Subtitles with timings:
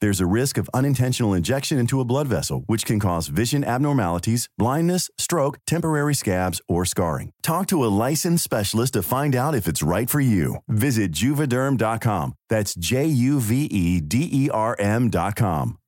[0.00, 4.48] There's a risk of unintentional injection into a blood vessel, which can cause vision abnormalities,
[4.56, 7.32] blindness, stroke, temporary scabs, or scarring.
[7.42, 10.56] Talk to a licensed specialist to find out if it's right for you.
[10.68, 12.34] Visit juvederm.com.
[12.48, 15.78] That's J U V E D E R M.com.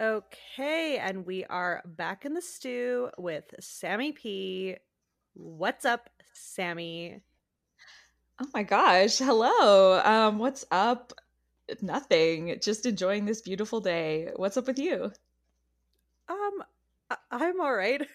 [0.00, 4.76] Okay, and we are back in the stew with Sammy P.
[5.34, 7.20] What's up, Sammy?
[8.40, 9.18] Oh my gosh.
[9.18, 10.00] Hello.
[10.04, 11.12] Um, what's up?
[11.82, 12.58] Nothing.
[12.60, 14.30] Just enjoying this beautiful day.
[14.36, 15.12] What's up with you?
[16.28, 16.62] Um,
[17.10, 18.06] I- I'm all right.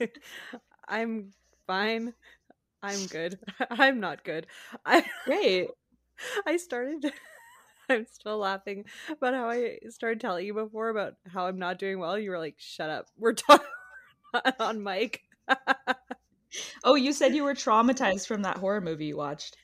[0.88, 1.32] I'm
[1.66, 2.14] fine.
[2.82, 3.38] I'm good.
[3.70, 4.46] I'm not good.
[4.86, 5.70] I Great.
[6.46, 7.12] I started
[7.90, 11.98] I'm still laughing about how I started telling you before about how I'm not doing
[12.00, 12.18] well.
[12.18, 13.08] You were like, "Shut up.
[13.18, 13.66] We're talking
[14.60, 15.22] on mic."
[16.84, 19.56] Oh, you said you were traumatized from that horror movie you watched.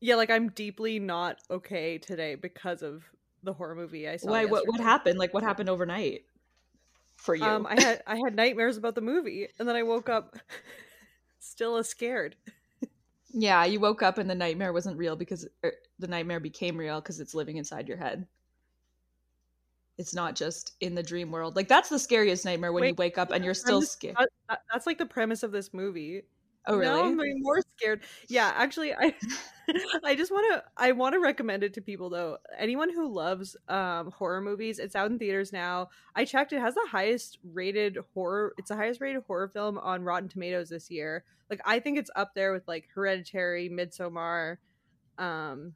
[0.00, 3.04] yeah, like I'm deeply not okay today because of
[3.42, 4.30] the horror movie I saw.
[4.30, 4.44] Why?
[4.44, 4.66] What?
[4.66, 5.18] What happened?
[5.18, 6.22] Like, what happened overnight
[7.16, 7.44] for you?
[7.44, 10.36] Um, I had I had nightmares about the movie, and then I woke up
[11.38, 12.36] still as scared.
[13.32, 17.00] yeah, you woke up and the nightmare wasn't real because er, the nightmare became real
[17.00, 18.26] because it's living inside your head.
[19.98, 21.56] It's not just in the dream world.
[21.56, 24.16] Like that's the scariest nightmare when you wake up and you're still just- scared.
[24.18, 26.22] that- that- that's like the premise of this movie.
[26.66, 27.30] Oh, Now really?
[27.30, 28.02] I'm more scared.
[28.28, 29.14] Yeah, actually, I
[30.04, 32.36] I just want to I want to recommend it to people though.
[32.58, 35.88] Anyone who loves um horror movies, it's out in theaters now.
[36.14, 38.52] I checked; it has the highest rated horror.
[38.58, 41.24] It's the highest rated horror film on Rotten Tomatoes this year.
[41.48, 44.58] Like I think it's up there with like Hereditary, Midsommar,
[45.16, 45.72] um,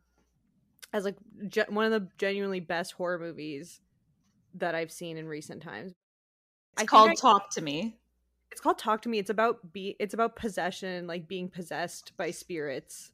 [0.93, 1.17] as like
[1.49, 3.81] ge- one of the genuinely best horror movies
[4.55, 5.93] that I've seen in recent times.
[6.73, 7.97] It's think called I- Talk to Me.
[8.51, 12.31] it's called talk to me it's about be it's about possession like being possessed by
[12.31, 13.13] spirits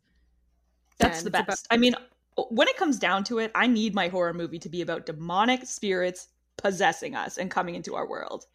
[0.98, 1.46] That's And the best.
[1.48, 1.94] about- I mean,
[2.50, 5.64] when it comes down to it, I need my horror movie to be about demonic
[5.66, 8.46] spirits possessing us and coming into our world.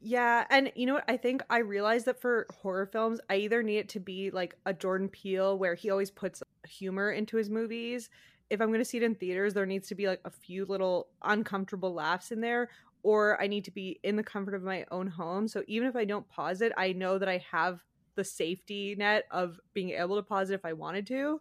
[0.00, 3.62] yeah and you know what i think i realized that for horror films i either
[3.62, 7.48] need it to be like a jordan peele where he always puts humor into his
[7.48, 8.10] movies
[8.50, 10.64] if i'm going to see it in theaters there needs to be like a few
[10.64, 12.68] little uncomfortable laughs in there
[13.02, 15.96] or i need to be in the comfort of my own home so even if
[15.96, 17.80] i don't pause it i know that i have
[18.14, 21.40] the safety net of being able to pause it if i wanted to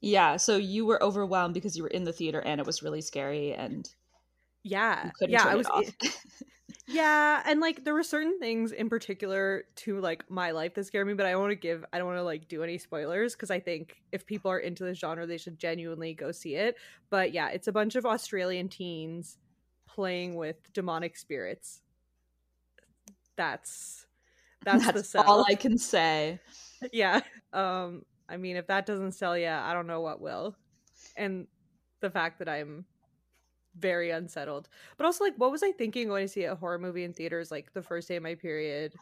[0.00, 3.02] Yeah, so you were overwhelmed because you were in the theater and it was really
[3.02, 3.88] scary and
[4.64, 5.66] yeah yeah i was.
[6.92, 11.06] Yeah, and like there were certain things in particular to like my life that scared
[11.06, 13.34] me, but I don't want to give I don't want to like do any spoilers
[13.34, 16.76] because I think if people are into this genre, they should genuinely go see it.
[17.08, 19.38] But yeah, it's a bunch of Australian teens
[19.86, 21.80] playing with demonic spirits.
[23.36, 24.06] That's
[24.64, 26.40] that's, the That's all I can say.
[26.92, 27.20] yeah.
[27.52, 30.56] Um I mean if that doesn't sell yeah I don't know what will.
[31.16, 31.46] And
[32.00, 32.84] the fact that I'm
[33.78, 34.68] very unsettled.
[34.96, 37.50] But also like what was I thinking going to see a horror movie in theaters
[37.50, 38.94] like the first day of my period?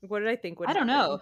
[0.00, 0.88] What did I think would I don't happen?
[0.88, 1.20] know.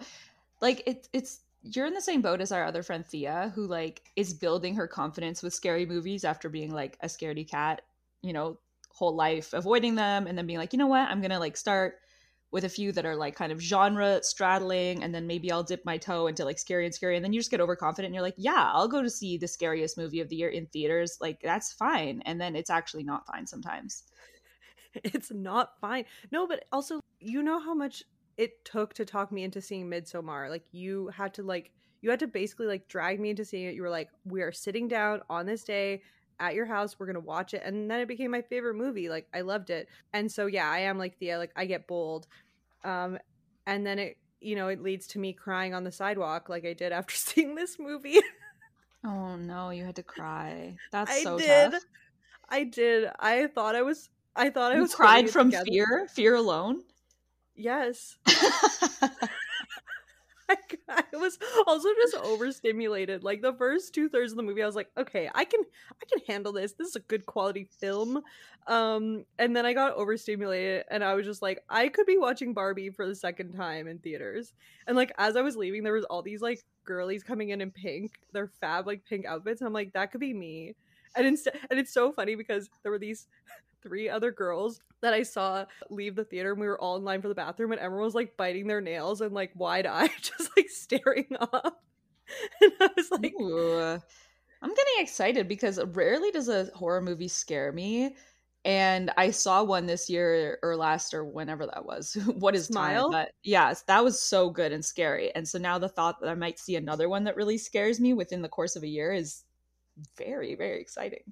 [0.61, 4.01] Like it's it's you're in the same boat as our other friend Thea, who like
[4.15, 7.81] is building her confidence with scary movies after being like a scaredy cat,
[8.21, 8.59] you know,
[8.89, 11.95] whole life avoiding them, and then being like, you know what, I'm gonna like start
[12.51, 15.85] with a few that are like kind of genre straddling, and then maybe I'll dip
[15.85, 18.23] my toe into like scary and scary, and then you just get overconfident, and you're
[18.23, 21.39] like, yeah, I'll go to see the scariest movie of the year in theaters, like
[21.41, 24.03] that's fine, and then it's actually not fine sometimes.
[25.03, 26.05] It's not fine.
[26.31, 28.03] No, but also you know how much
[28.37, 30.49] it took to talk me into seeing Midsommar.
[30.49, 31.71] Like you had to like
[32.01, 33.75] you had to basically like drag me into seeing it.
[33.75, 36.01] You were like, we are sitting down on this day
[36.39, 36.97] at your house.
[36.97, 39.09] We're gonna watch it, and then it became my favorite movie.
[39.09, 41.37] Like I loved it, and so yeah, I am like Thea.
[41.37, 42.27] Like I get bold,
[42.83, 43.17] um,
[43.65, 46.73] and then it you know it leads to me crying on the sidewalk like I
[46.73, 48.19] did after seeing this movie.
[49.03, 50.75] Oh no, you had to cry.
[50.91, 51.71] That's I so did.
[51.71, 51.83] tough.
[52.49, 53.09] I did.
[53.19, 54.09] I thought I was.
[54.35, 55.65] I thought I was cried from together.
[55.65, 56.83] fear, fear alone.
[57.55, 58.17] Yes.
[61.13, 61.37] was
[61.67, 63.23] also just overstimulated.
[63.23, 65.61] Like the first two thirds of the movie, I was like, okay, I can
[65.91, 66.73] I can handle this.
[66.73, 68.21] This is a good quality film.
[68.67, 72.53] Um, and then I got overstimulated and I was just like, I could be watching
[72.53, 74.53] Barbie for the second time in theaters.
[74.87, 77.71] And like as I was leaving, there was all these like girlies coming in in
[77.71, 80.75] pink, their fab like pink outfits, and I'm like, that could be me.
[81.15, 83.27] And instead and it's so funny because there were these
[83.81, 87.21] three other girls that I saw leave the theater and we were all in line
[87.21, 90.49] for the bathroom and everyone was like biting their nails and like wide eyed, just
[90.57, 91.83] like staring up.
[92.61, 93.99] And I was like, Ooh.
[94.61, 98.15] I'm getting excited because rarely does a horror movie scare me.
[98.65, 102.13] And I saw one this year or last or whenever that was.
[102.35, 103.09] what is Smile?
[103.09, 103.23] time?
[103.23, 105.33] But yes, that was so good and scary.
[105.33, 108.13] And so now the thought that I might see another one that really scares me
[108.13, 109.43] within the course of a year is
[110.17, 111.23] very, very exciting.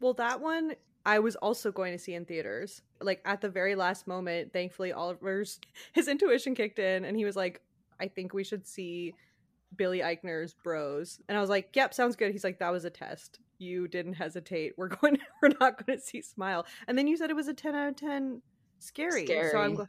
[0.00, 0.74] well, that one
[1.04, 2.82] I was also going to see in theaters.
[3.00, 5.58] Like at the very last moment, thankfully Oliver's
[5.92, 7.60] his intuition kicked in and he was like,
[7.98, 9.14] I think we should see
[9.76, 11.20] Billy Eichner's Bros.
[11.28, 12.32] And I was like, Yep, sounds good.
[12.32, 13.40] He's like, That was a test.
[13.58, 14.74] You didn't hesitate.
[14.76, 16.66] We're going we're not going to see Smile.
[16.86, 18.42] And then you said it was a 10 out of 10
[18.78, 19.26] scary.
[19.26, 19.76] So I'm Scary.
[19.76, 19.88] gl-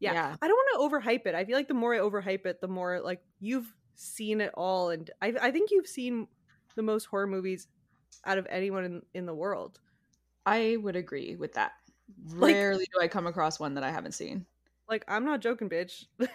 [0.00, 0.12] yeah.
[0.14, 0.36] Yeah.
[0.42, 1.34] I don't want to overhype it.
[1.34, 4.90] I feel like the more I overhype it, the more like you've seen it all
[4.90, 6.26] and I I think you've seen
[6.74, 7.68] the most horror movies
[8.24, 9.78] out of anyone in, in the world.
[10.46, 11.72] I would agree with that.
[12.34, 14.44] Like- Rarely do I come across one that I haven't seen.
[14.88, 16.04] Like I'm not joking, bitch.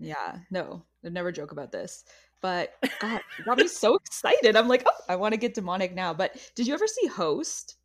[0.00, 2.04] Yeah, no, I'd never joke about this.
[2.40, 4.54] But God, it got me so excited.
[4.54, 6.14] I'm like, oh, I want to get demonic now.
[6.14, 7.76] But did you ever see Host?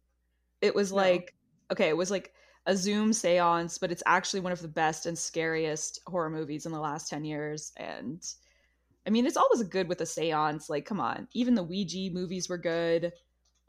[0.62, 0.98] It was No.
[0.98, 1.33] like,
[1.71, 2.33] okay, it was like
[2.68, 6.71] a Zoom seance, but it's actually one of the best and scariest horror movies in
[6.71, 7.74] the last 10 years.
[7.77, 8.24] And
[9.07, 10.69] I mean, it's always good with a seance.
[10.69, 13.12] Like, come on, even the Ouija movies were good.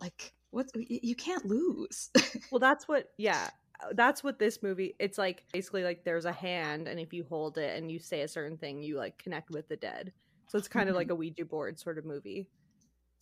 [0.02, 0.67] Like, what?
[0.75, 2.11] You can't lose.
[2.51, 3.49] well, that's what yeah,
[3.93, 7.59] that's what this movie it's like basically like there's a hand and if you hold
[7.59, 10.12] it and you say a certain thing, you like connect with the dead.
[10.49, 10.99] So it's kind of Mhm.
[10.99, 12.49] like a Ouija board sort of movie,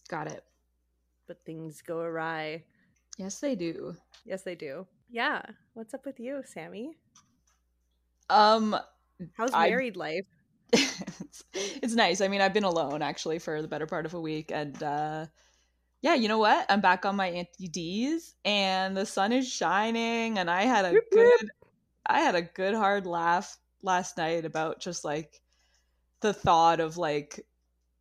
[0.08, 0.44] Got it.
[1.26, 2.64] but things go awry.
[3.18, 3.96] Yes, they do.
[4.24, 4.86] Yes, they do.
[5.10, 5.42] Yeah.
[5.74, 6.96] What's up with you, Sammy?
[8.30, 8.76] Um,
[9.36, 10.26] How's I- married life?
[10.72, 12.20] it's, it's nice.
[12.20, 15.26] I mean, I've been alone actually for the better part of a week, and uh,
[16.02, 16.66] yeah, you know what?
[16.68, 21.00] I'm back on my anti D's, and the sun is shining, and I had a
[21.12, 21.50] good,
[22.04, 25.40] I had a good hard laugh last night about just like
[26.20, 27.46] the thought of like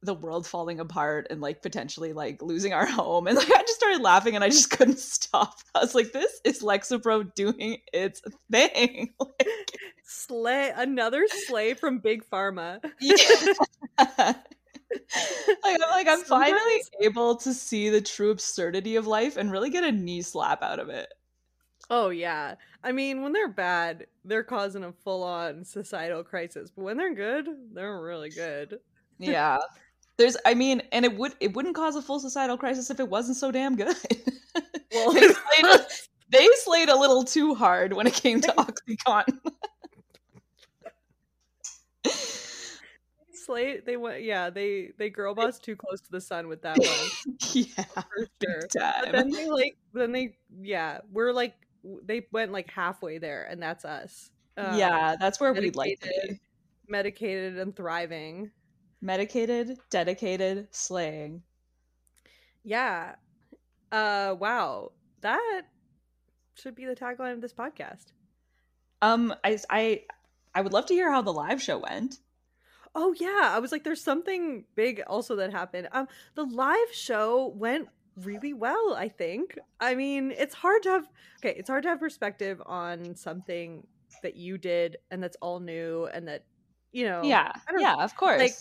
[0.04, 3.76] the world falling apart and like potentially like losing our home and like I just
[3.76, 5.60] started laughing and I just couldn't stop.
[5.76, 8.22] I was like, this is Lexapro doing its
[8.52, 9.14] thing.
[9.20, 9.48] like,
[10.04, 12.84] Slay another slay from Big Pharma.
[13.00, 14.34] Yeah.
[15.64, 19.70] like I'm like I'm finally able to see the true absurdity of life and really
[19.70, 21.14] get a knee slap out of it.
[21.90, 22.56] Oh yeah.
[22.84, 26.72] I mean, when they're bad, they're causing a full-on societal crisis.
[26.76, 28.80] But when they're good, they're really good.
[29.20, 29.60] Yeah.
[30.18, 33.08] There's I mean, and it would it wouldn't cause a full societal crisis if it
[33.08, 33.96] wasn't so damn good.
[34.92, 35.80] Well, they, slayed a,
[36.30, 39.40] they slayed a little too hard when it came to Oxycontin.
[43.46, 46.78] Slate, they went, yeah, they they girl boss too close to the sun with that
[46.78, 48.62] one yeah, for sure.
[48.74, 51.56] But then they like, then they, yeah, we're like,
[52.06, 54.30] they went like halfway there, and that's us.
[54.58, 56.40] Um, yeah, that's where we'd like to be.
[56.88, 58.52] medicated and thriving.
[59.02, 61.42] Medicated, dedicated, slaying.
[62.64, 63.16] Yeah.
[63.92, 65.64] Uh, wow, that
[66.56, 68.12] should be the tagline of this podcast.
[69.02, 70.04] Um, I I
[70.54, 72.18] I would love to hear how the live show went.
[72.94, 75.88] Oh yeah, I was like, there's something big also that happened.
[75.92, 78.96] Um, the live show went really well.
[78.98, 79.58] I think.
[79.80, 81.56] I mean, it's hard to have okay.
[81.58, 83.88] It's hard to have perspective on something
[84.24, 86.44] that you did and that's all new and that
[86.92, 87.22] you know.
[87.24, 88.40] yeah, yeah, of course.
[88.40, 88.56] Like,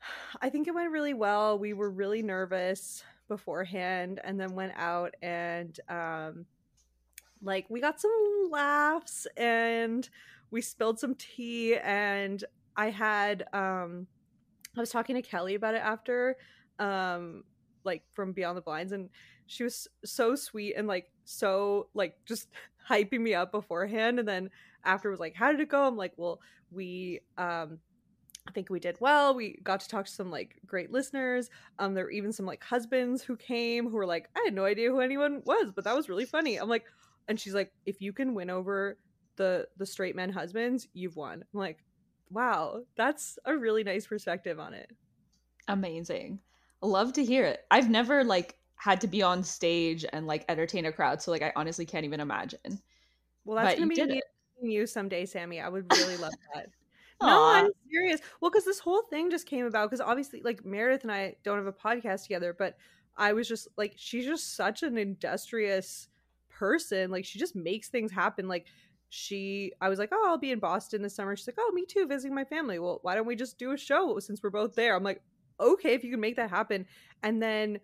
[0.40, 1.58] I think it went really well.
[1.58, 6.46] We were really nervous beforehand and then went out and um
[7.42, 10.08] like we got some laughs and
[10.50, 12.44] we spilled some tea and
[12.76, 14.06] I had um
[14.76, 16.36] I was talking to Kelly about it after
[16.78, 17.44] um
[17.84, 19.08] like from Beyond the Blinds and
[19.46, 22.48] she was so sweet and like so like just
[22.88, 24.50] hyping me up beforehand and then
[24.84, 26.40] after was like how did it go i'm like well
[26.70, 27.78] we um
[28.48, 29.34] I think we did well.
[29.34, 31.50] We got to talk to some like great listeners.
[31.78, 34.64] Um, there were even some like husbands who came who were like, I had no
[34.64, 36.56] idea who anyone was, but that was really funny.
[36.56, 36.84] I'm like,
[37.28, 38.98] and she's like, if you can win over
[39.36, 41.44] the the straight men husbands, you've won.
[41.52, 41.78] I'm like,
[42.30, 44.90] wow, that's a really nice perspective on it.
[45.68, 46.40] Amazing.
[46.82, 47.64] Love to hear it.
[47.70, 51.42] I've never like had to be on stage and like entertain a crowd, so like
[51.42, 52.80] I honestly can't even imagine.
[53.44, 54.24] Well, that's But gonna be did me it.
[54.60, 55.60] meeting you someday, Sammy.
[55.60, 56.68] I would really love that.
[57.22, 58.20] No, I'm serious.
[58.40, 61.56] Well, because this whole thing just came about because obviously, like Meredith and I don't
[61.56, 62.76] have a podcast together, but
[63.16, 66.08] I was just like, she's just such an industrious
[66.50, 67.10] person.
[67.10, 68.48] Like, she just makes things happen.
[68.48, 68.66] Like,
[69.08, 71.36] she, I was like, oh, I'll be in Boston this summer.
[71.36, 72.78] She's like, oh, me too, visiting my family.
[72.78, 74.96] Well, why don't we just do a show since we're both there?
[74.96, 75.22] I'm like,
[75.60, 76.86] okay, if you can make that happen.
[77.22, 77.80] And then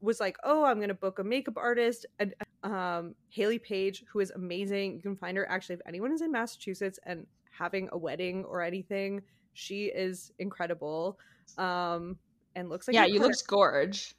[0.00, 4.30] was like, oh, I'm gonna book a makeup artist and um Haley Page, who is
[4.30, 4.94] amazing.
[4.94, 8.62] You can find her actually if anyone is in Massachusetts and having a wedding or
[8.62, 9.22] anything,
[9.54, 11.18] she is incredible.
[11.56, 12.16] Um
[12.54, 14.14] and looks like yeah, you looked gorge.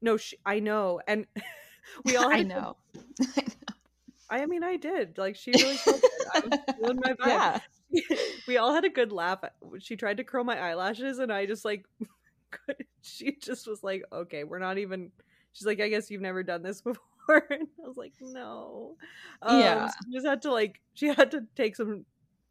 [0.00, 1.26] no, she, I know, and
[2.04, 2.30] we all.
[2.32, 2.76] I know.
[4.40, 5.18] I mean, I did.
[5.18, 5.76] Like she really.
[5.76, 6.10] Killed it.
[6.34, 7.60] I was feeling my vibe.
[7.90, 8.16] yeah.
[8.48, 9.40] we all had a good laugh.
[9.80, 11.84] She tried to curl my eyelashes, and I just like.
[13.02, 15.10] she just was like, "Okay, we're not even."
[15.52, 18.96] She's like, "I guess you've never done this before." And I was like, "No."
[19.42, 19.86] Um, Yeah.
[19.86, 20.80] so she just had to like.
[20.94, 22.04] She had to take some.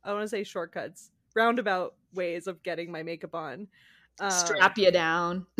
[0.03, 3.67] I want to say shortcuts, roundabout ways of getting my makeup on.
[4.19, 5.45] Um, Strap you down.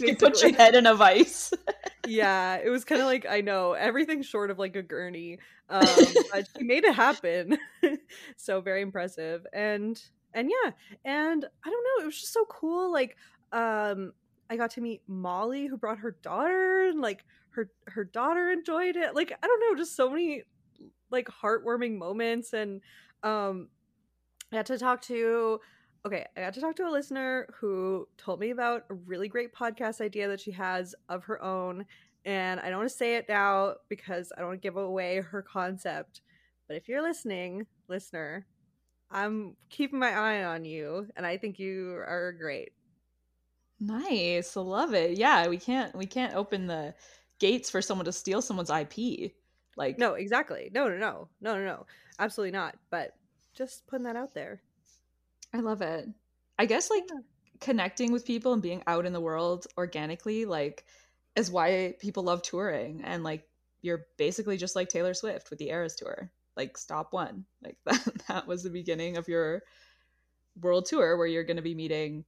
[0.00, 1.52] You Put your head in a vice.
[2.06, 5.38] yeah it was kind of like i know everything short of like a gurney
[5.70, 5.84] um
[6.32, 7.56] but she made it happen
[8.36, 10.02] so very impressive and
[10.34, 10.70] and yeah
[11.04, 13.16] and i don't know it was just so cool like
[13.52, 14.12] um
[14.50, 18.96] i got to meet molly who brought her daughter and like her her daughter enjoyed
[18.96, 20.42] it like i don't know just so many
[21.10, 22.80] like heartwarming moments and
[23.22, 23.68] um
[24.52, 25.60] i had to talk to
[26.04, 29.54] okay, I got to talk to a listener who told me about a really great
[29.54, 31.86] podcast idea that she has of her own.
[32.24, 35.20] And I don't want to say it now because I don't want to give away
[35.20, 36.22] her concept.
[36.68, 38.46] But if you're listening, listener,
[39.10, 42.72] I'm keeping my eye on you and I think you are great.
[43.78, 44.56] Nice.
[44.56, 45.18] Love it.
[45.18, 46.94] Yeah, we can't we can't open the
[47.40, 49.32] gates for someone to steal someone's IP.
[49.76, 50.70] Like No, exactly.
[50.72, 51.28] No, no, no.
[51.40, 51.86] No, no, no.
[52.18, 52.76] Absolutely not.
[52.90, 53.14] But
[53.54, 54.62] just putting that out there.
[55.52, 56.08] I love it.
[56.58, 57.20] I guess like Yeah.
[57.60, 60.84] connecting with people and being out in the world organically like
[61.36, 63.48] is why people love touring and like
[63.82, 66.30] you're basically just like Taylor Swift with the Eras tour.
[66.56, 67.44] Like stop one.
[67.62, 69.62] Like that that was the beginning of your
[70.60, 72.24] world tour where you're going to be meeting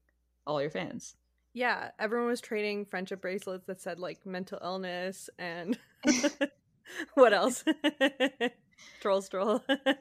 [0.46, 1.16] all your fans.
[1.52, 5.78] Yeah, everyone was trading friendship bracelets that said like mental illness and
[7.14, 7.64] what else?
[9.00, 9.62] Troll stroll.
[9.68, 9.98] Actually,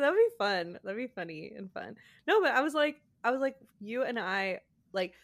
[0.00, 0.78] that would be fun.
[0.82, 1.96] That'd be funny and fun.
[2.26, 4.60] No, but I was like, I was like, you and I,
[4.92, 5.14] like,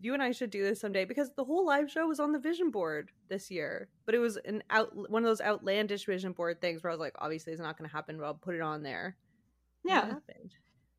[0.00, 2.38] you and I should do this someday because the whole live show was on the
[2.38, 6.60] vision board this year, but it was an out one of those outlandish vision board
[6.60, 8.60] things where I was like, obviously it's not going to happen, but I'll put it
[8.60, 9.16] on there.
[9.84, 10.14] Yeah.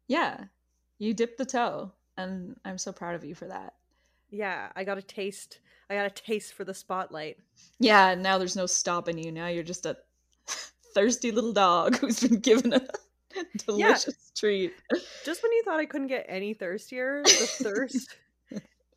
[0.08, 0.46] Yeah.
[0.98, 3.74] You dipped the toe and I'm so proud of you for that.
[4.32, 5.60] Yeah, I got a taste.
[5.90, 7.38] I got a taste for the spotlight.
[7.80, 9.32] Yeah, now there's no stopping you.
[9.32, 9.98] Now you're just a
[10.94, 12.82] thirsty little dog who's been given a
[13.66, 14.74] delicious treat.
[15.26, 17.30] just when you thought I couldn't get any thirstier, the
[17.64, 18.16] thirst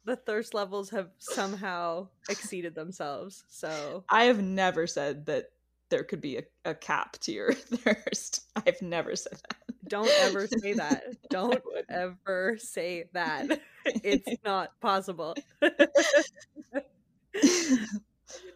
[0.05, 3.45] the thirst levels have somehow exceeded themselves.
[3.49, 5.53] So I have never said that
[5.91, 8.49] there could be a, a cap to your thirst.
[8.57, 9.57] I've never said that.
[9.87, 11.05] don't ever say that.
[11.31, 13.61] Don't ever say that.
[13.85, 15.37] It's not possible.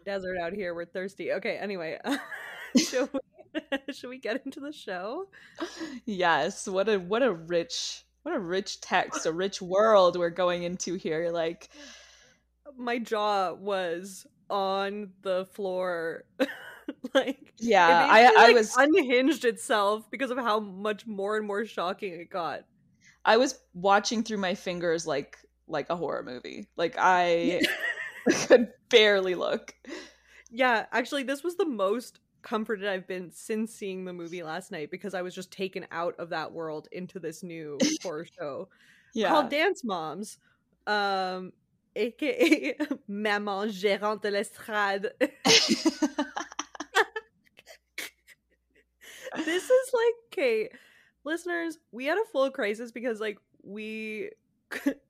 [0.04, 1.32] Desert out here, we're thirsty.
[1.32, 1.98] Okay, anyway.
[2.88, 3.20] should we
[3.92, 5.28] should we get into the show?
[6.04, 10.64] yes, what a what a rich what a rich text, a rich world we're going
[10.64, 11.30] into here.
[11.30, 11.68] Like
[12.76, 16.24] My jaw was on the floor.
[17.14, 21.64] like yeah, I basically, I was unhinged itself because of how much more and more
[21.64, 22.64] shocking it got.
[23.24, 26.68] I was watching through my fingers like like a horror movie.
[26.76, 27.62] Like I
[28.46, 29.74] could barely look.
[30.50, 34.90] Yeah, actually, this was the most comforted I've been since seeing the movie last night
[34.90, 38.68] because I was just taken out of that world into this new horror show
[39.14, 39.28] Yeah.
[39.30, 40.38] called Dance Moms,
[40.86, 41.52] um,
[41.96, 42.76] aka
[43.08, 45.10] Maman Gérante de l'Estrade.
[49.44, 50.68] this is like okay
[51.24, 54.30] listeners we had a full crisis because like we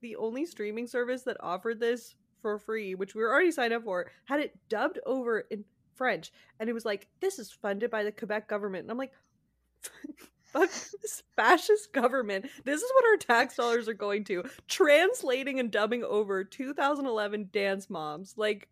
[0.00, 3.84] the only streaming service that offered this for free which we were already signed up
[3.84, 5.64] for had it dubbed over in
[5.96, 8.82] french and it was like this is funded by the quebec government.
[8.82, 9.12] And i'm like
[10.52, 10.70] fuck
[11.02, 12.46] this fascist government.
[12.64, 14.44] This is what our tax dollars are going to.
[14.68, 18.68] Translating and dubbing over 2011 dance moms like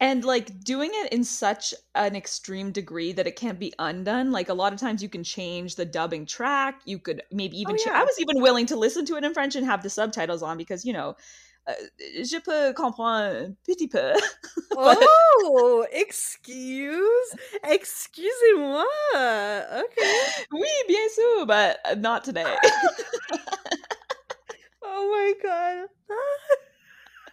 [0.00, 4.32] and like doing it in such an extreme degree that it can't be undone.
[4.32, 6.80] Like a lot of times you can change the dubbing track.
[6.86, 8.00] You could maybe even Oh, cha- yeah.
[8.00, 10.56] i was even willing to listen to it in french and have the subtitles on
[10.56, 11.14] because you know
[11.68, 14.12] Euh, je peux comprendre un petit peu.
[14.74, 15.84] Oh!
[15.92, 17.36] Excuse?
[17.62, 18.86] Excusez-moi!
[19.14, 21.46] Okay oui bien sûr!
[21.46, 22.56] But not today.
[24.94, 25.88] Oh my god.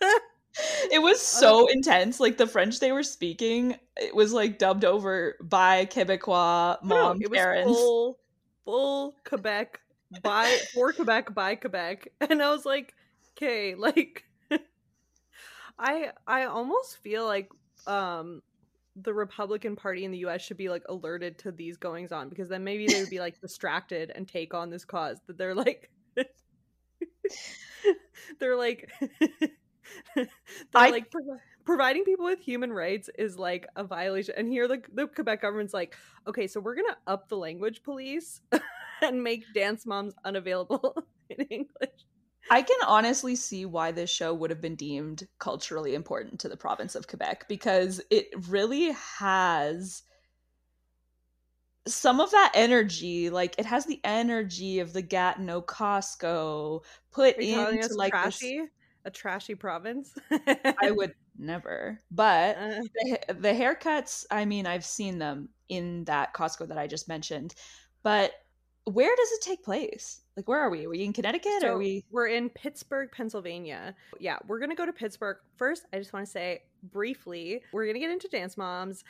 [0.91, 2.19] it was so intense.
[2.19, 7.25] Like the French they were speaking, it was like dubbed over by Quebecois mom no,
[7.25, 7.71] it parents.
[7.71, 8.19] Full,
[8.65, 9.79] full Quebec
[10.21, 12.93] by for Quebec by Quebec, and I was like,
[13.41, 14.25] okay, like,
[15.77, 17.49] I I almost feel like
[17.87, 18.41] um
[18.95, 22.49] the Republican Party in the US should be like alerted to these goings on because
[22.49, 25.89] then maybe they would be like distracted and take on this cause that they're like
[28.39, 28.89] they're like
[30.15, 30.27] they're
[30.75, 34.33] I, like pro- providing people with human rights is like a violation.
[34.37, 35.95] And here the, the Quebec government's like
[36.27, 38.41] okay so we're gonna up the language police
[39.01, 42.05] and make dance moms unavailable in English
[42.49, 46.57] I can honestly see why this show would have been deemed culturally important to the
[46.57, 50.03] province of Quebec because it really has
[51.87, 53.29] some of that energy.
[53.29, 58.69] Like it has the energy of the Gatineau Costco put into like trashy, this...
[59.05, 60.13] a trashy province.
[60.31, 61.99] I would never.
[62.11, 62.81] But uh.
[62.95, 67.55] the, the haircuts, I mean, I've seen them in that Costco that I just mentioned.
[68.03, 68.31] But
[68.85, 70.21] where does it take place?
[70.39, 70.85] Like, where are we?
[70.85, 71.59] Are we in Connecticut?
[71.59, 72.05] So are we?
[72.11, 73.93] We're in Pittsburgh, Pennsylvania.
[74.21, 75.85] Yeah, we're gonna go to Pittsburgh first.
[75.91, 79.03] I just want to say briefly, we're gonna get into Dance Moms.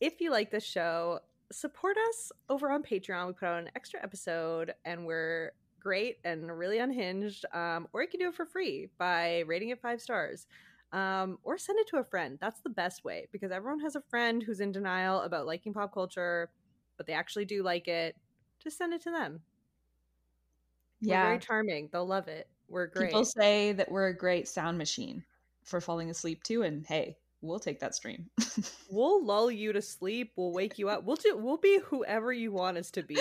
[0.00, 1.20] If you like this show,
[1.52, 3.28] support us over on Patreon.
[3.28, 7.44] We put out an extra episode, and we're great and really unhinged.
[7.54, 10.48] Um, or you can do it for free by rating it five stars.
[10.90, 12.38] Um, or send it to a friend.
[12.40, 15.94] That's the best way because everyone has a friend who's in denial about liking pop
[15.94, 16.50] culture,
[16.96, 18.16] but they actually do like it
[18.62, 19.40] just send it to them.
[21.02, 21.22] Yeah.
[21.24, 21.88] We're very charming.
[21.92, 22.48] They'll love it.
[22.68, 23.08] We're great.
[23.08, 25.24] People say that we're a great sound machine
[25.64, 28.30] for falling asleep too, and hey, we'll take that stream.
[28.90, 30.32] we'll lull you to sleep.
[30.36, 31.04] We'll wake you up.
[31.04, 31.36] We'll do.
[31.36, 33.18] We'll be whoever you want us to be.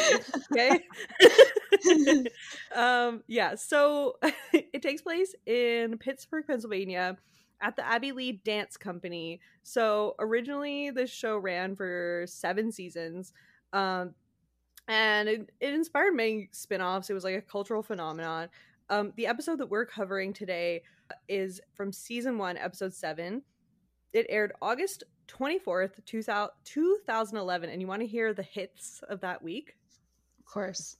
[0.51, 0.79] Okay.
[2.75, 3.23] um.
[3.27, 3.55] Yeah.
[3.55, 4.17] So
[4.53, 7.17] it takes place in Pittsburgh, Pennsylvania,
[7.61, 9.41] at the Abby Lee Dance Company.
[9.63, 13.33] So originally, this show ran for seven seasons.
[13.73, 14.13] Um,
[14.87, 17.09] and it, it inspired many spin-offs.
[17.09, 18.49] It was like a cultural phenomenon.
[18.89, 20.83] Um, the episode that we're covering today
[21.29, 23.43] is from season one episode seven.
[24.13, 29.77] It aired august 24th 2011 and you want to hear the hits of that week?
[30.39, 30.97] Of course.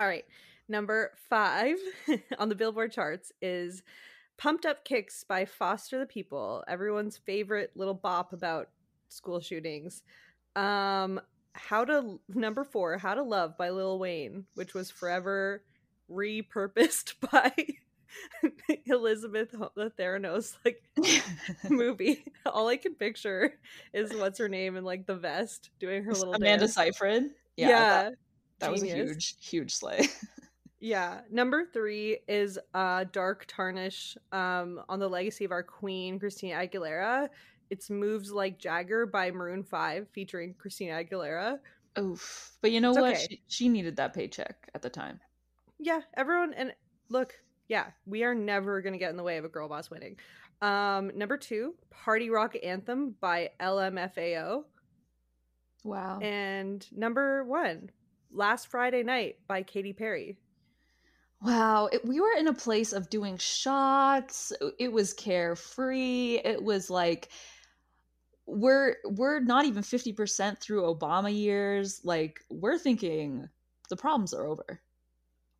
[0.00, 0.24] All right
[0.68, 1.76] number five
[2.38, 3.82] on the billboard charts is
[4.36, 8.68] pumped up kicks by foster the people everyone's favorite little bop about
[9.08, 10.02] school shootings.
[10.54, 11.20] Um
[11.52, 15.62] how to number four, How to Love by Lil Wayne, which was forever
[16.10, 17.52] repurposed by
[18.86, 20.82] Elizabeth the Theranos like
[21.70, 22.24] movie.
[22.46, 23.54] All I can picture
[23.92, 26.74] is what's her name in like the vest doing her little Amanda dance.
[26.74, 27.24] Seyfried.
[27.56, 28.14] Yeah, yeah that,
[28.60, 30.08] that was a huge, huge slay.
[30.80, 31.20] yeah.
[31.30, 37.28] Number three is uh Dark Tarnish um on the legacy of our queen, Christina Aguilera.
[37.70, 41.58] It's Moves Like Jagger by Maroon 5 featuring Christina Aguilera.
[41.98, 42.52] Oof.
[42.60, 43.14] But you know it's what?
[43.14, 43.26] Okay.
[43.30, 45.20] She, she needed that paycheck at the time.
[45.78, 46.72] Yeah, everyone and
[47.08, 47.34] look,
[47.68, 50.16] yeah, we are never going to get in the way of a girl boss winning.
[50.60, 54.64] Um number 2, Party Rock Anthem by LMFAO.
[55.84, 56.18] Wow.
[56.20, 57.90] And number 1,
[58.32, 60.36] Last Friday Night by Katy Perry.
[61.40, 64.52] Wow, it, we were in a place of doing shots.
[64.78, 66.40] It was carefree.
[66.44, 67.28] It was like
[68.48, 72.00] we're we're not even 50% through Obama years.
[72.02, 73.48] Like we're thinking
[73.90, 74.80] the problems are over.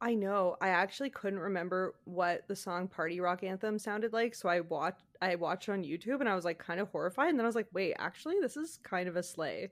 [0.00, 0.56] I know.
[0.60, 5.02] I actually couldn't remember what the song Party Rock Anthem sounded like, so I watched
[5.20, 7.56] I watched on YouTube and I was like kind of horrified and then I was
[7.56, 9.70] like, "Wait, actually this is kind of a slay."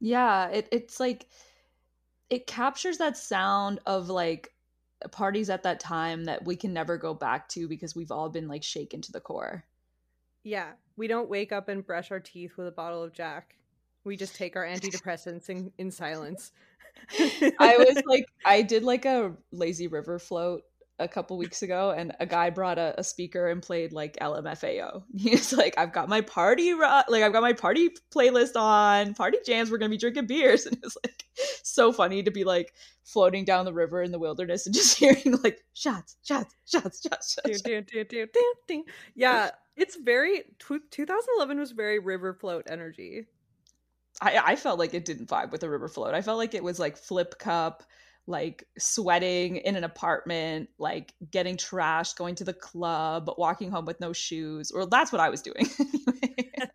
[0.00, 1.28] Yeah, it it's like
[2.28, 4.52] it captures that sound of like
[5.12, 8.48] parties at that time that we can never go back to because we've all been
[8.48, 9.64] like shaken to the core.
[10.46, 13.56] Yeah, we don't wake up and brush our teeth with a bottle of Jack.
[14.04, 16.52] We just take our antidepressants in, in silence.
[17.58, 20.62] I was like, I did like a lazy river float
[20.98, 25.02] a couple weeks ago, and a guy brought a, a speaker and played like LMFAO.
[25.16, 29.38] He's like, I've got my party, ro- like I've got my party playlist on, party
[29.44, 29.70] jams.
[29.70, 31.24] We're gonna be drinking beers, and it's like
[31.62, 32.72] so funny to be like
[33.04, 37.34] floating down the river in the wilderness and just hearing like shots, shots, shots, shots,
[37.34, 37.62] shots.
[39.14, 40.42] Yeah, it's very.
[40.58, 43.26] T- 2011 was very river float energy.
[44.20, 46.14] I, I felt like it didn't vibe with the river float.
[46.14, 47.82] I felt like it was like flip cup,
[48.26, 54.00] like sweating in an apartment, like getting trashed, going to the club, walking home with
[54.00, 54.70] no shoes.
[54.70, 55.66] Or that's what I was doing.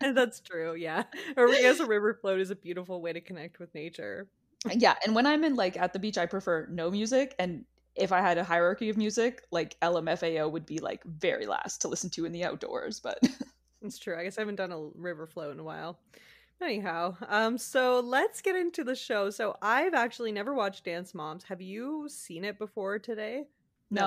[0.14, 0.74] that's true.
[0.74, 1.04] Yeah.
[1.36, 4.28] Or guess a river float is a beautiful way to connect with nature
[4.76, 8.12] yeah and when i'm in like at the beach i prefer no music and if
[8.12, 12.10] I had a hierarchy of music, like LMFAO would be like very last to listen
[12.10, 13.18] to in the outdoors, but
[13.82, 14.16] it's true.
[14.18, 15.98] I guess I haven't done a river float in a while.
[16.62, 19.30] Anyhow, um, so let's get into the show.
[19.30, 21.44] So I've actually never watched Dance Moms.
[21.44, 23.44] Have you seen it before today?
[23.90, 24.00] No.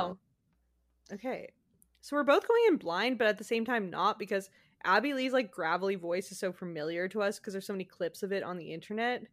[1.11, 1.15] no.
[1.15, 1.49] Okay.
[2.01, 4.49] So we're both going in blind, but at the same time not because
[4.83, 8.23] Abby Lee's like gravelly voice is so familiar to us because there's so many clips
[8.23, 9.23] of it on the internet.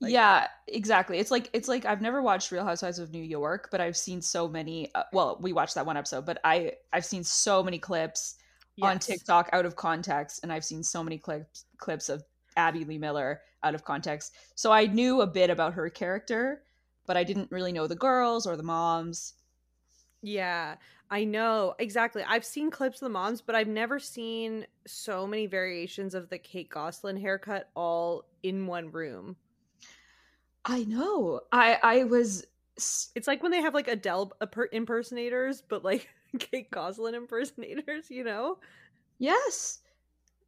[0.00, 1.18] Like, yeah, exactly.
[1.18, 4.22] It's like it's like I've never watched Real Housewives of New York, but I've seen
[4.22, 4.90] so many.
[4.94, 8.36] Uh, well, we watched that one episode, but I I've seen so many clips
[8.76, 8.88] yes.
[8.88, 12.24] on TikTok out of context, and I've seen so many clips clips of
[12.60, 14.34] Abby Lee Miller out of context.
[14.54, 16.62] So I knew a bit about her character,
[17.06, 19.34] but I didn't really know the girls or the moms.
[20.22, 20.76] Yeah,
[21.10, 22.22] I know exactly.
[22.26, 26.38] I've seen clips of the moms, but I've never seen so many variations of the
[26.38, 29.36] Kate Gosselin haircut all in one room.
[30.64, 31.40] I know.
[31.50, 32.46] I I was.
[33.14, 34.32] It's like when they have like Adele
[34.72, 38.10] impersonators, but like Kate Gosselin impersonators.
[38.10, 38.58] You know?
[39.18, 39.80] Yes.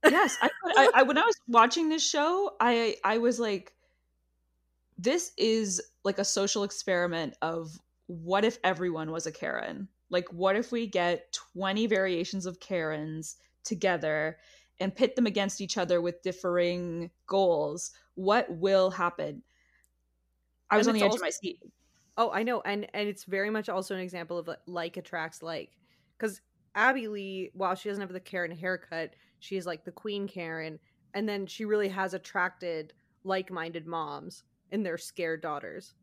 [0.08, 0.36] Yes.
[0.42, 3.72] I, I, I when I was watching this show, I I was like,
[4.98, 9.88] this is like a social experiment of what if everyone was a Karen?
[10.10, 14.38] Like, what if we get 20 variations of Karens together
[14.78, 17.92] and pit them against each other with differing goals?
[18.14, 19.42] What will happen?
[20.70, 21.60] I was on the edge also, of my seat.
[22.16, 25.70] Oh, I know, and and it's very much also an example of like attracts like,
[26.18, 26.40] because
[26.74, 30.78] Abby Lee, while she doesn't have the Karen haircut, she is like the Queen Karen,
[31.14, 32.92] and then she really has attracted
[33.24, 35.94] like-minded moms and their scared daughters.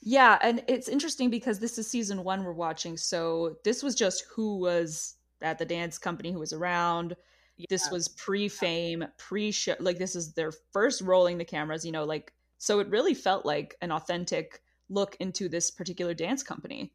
[0.00, 4.26] Yeah, and it's interesting because this is season one we're watching, so this was just
[4.32, 7.16] who was at the dance company, who was around.
[7.56, 7.66] Yeah.
[7.68, 9.74] This was pre-fame, pre-show.
[9.80, 11.84] Like this is their first rolling the cameras.
[11.84, 16.44] You know, like so it really felt like an authentic look into this particular dance
[16.44, 16.92] company.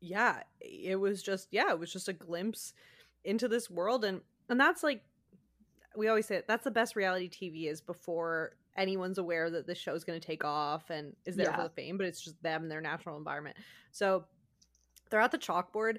[0.00, 2.72] Yeah, it was just yeah, it was just a glimpse
[3.24, 5.02] into this world and and that's like
[5.96, 9.74] we always say it, that's the best reality TV is before anyone's aware that the
[9.74, 11.56] show is going to take off and is there yeah.
[11.56, 13.56] for the fame, but it's just them and their natural environment.
[13.92, 14.24] So
[15.10, 15.98] they're at the chalkboard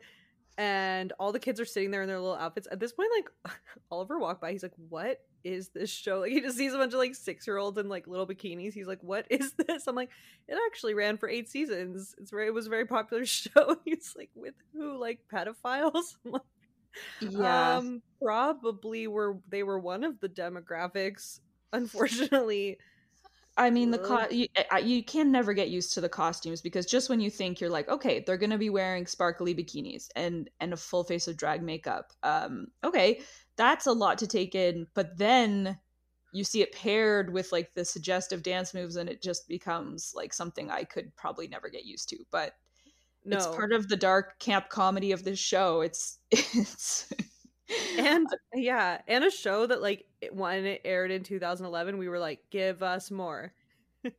[0.58, 2.68] and all the kids are sitting there in their little outfits.
[2.72, 3.56] At this point, like
[3.92, 6.94] Oliver walked by, he's like, "What is this show?" Like he just sees a bunch
[6.94, 8.74] of like six year olds in like little bikinis.
[8.74, 10.10] He's like, "What is this?" I'm like,
[10.48, 12.16] "It actually ran for eight seasons.
[12.18, 14.98] It's very, it was a very popular show." he's like, "With who?
[14.98, 16.42] Like pedophiles?" I'm like,
[17.22, 21.40] yeah, um, probably were they were one of the demographics.
[21.74, 22.78] Unfortunately,
[23.58, 24.48] I mean, the co- you,
[24.84, 27.88] you can never get used to the costumes because just when you think you're like,
[27.88, 32.12] okay, they're gonna be wearing sparkly bikinis and and a full face of drag makeup.
[32.24, 33.22] Um, okay,
[33.56, 34.88] that's a lot to take in.
[34.94, 35.80] But then
[36.34, 40.34] you see it paired with like the suggestive dance moves, and it just becomes like
[40.34, 42.18] something I could probably never get used to.
[42.32, 42.54] But
[43.26, 43.38] no.
[43.38, 45.82] it's part of the dark camp comedy of this show.
[45.82, 47.12] It's it's
[47.98, 52.40] and yeah, and a show that like when it aired in 2011, we were like,
[52.52, 53.54] give us more.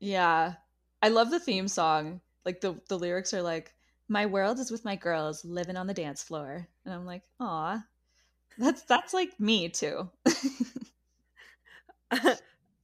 [0.00, 0.54] yeah,
[1.02, 2.20] I love the theme song.
[2.44, 3.74] Like the the lyrics are like,
[4.08, 7.84] "My world is with my girls, living on the dance floor," and I'm like, "Aw,
[8.56, 10.08] that's that's like me too."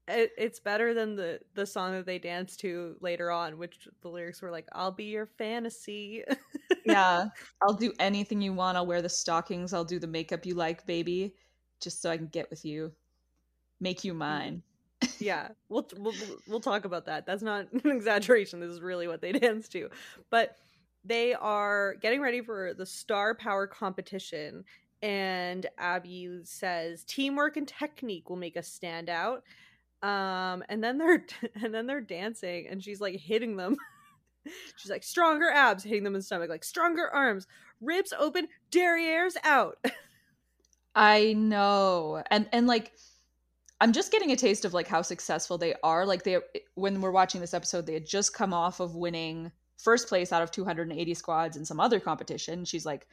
[0.09, 4.09] It, it's better than the the song that they danced to later on, which the
[4.09, 6.25] lyrics were like, "I'll be your fantasy."
[6.85, 7.27] yeah,
[7.63, 8.77] I'll do anything you want.
[8.77, 9.73] I'll wear the stockings.
[9.73, 11.35] I'll do the makeup you like, baby,
[11.81, 12.93] just so I can get with you,
[13.81, 14.19] make you mm.
[14.19, 14.63] mine.
[15.19, 16.15] yeah, we'll, we'll
[16.49, 17.25] we'll talk about that.
[17.25, 18.61] That's not an exaggeration.
[18.61, 19.89] This is really what they dance to,
[20.31, 20.57] but
[21.05, 24.65] they are getting ready for the star power competition
[25.03, 29.43] and abby says teamwork and technique will make us stand out
[30.03, 31.25] um and then they're
[31.63, 33.77] and then they're dancing and she's like hitting them.
[34.77, 37.47] She's like stronger abs hitting them in the stomach like stronger arms
[37.81, 39.79] ribs open derrieres out.
[40.97, 42.91] I know and and like
[43.81, 46.39] i'm just getting a taste of like how successful they are like they
[46.75, 50.43] when we're watching this episode they had just come off of winning first place out
[50.43, 52.65] of 280 squads in some other competition.
[52.65, 53.07] She's like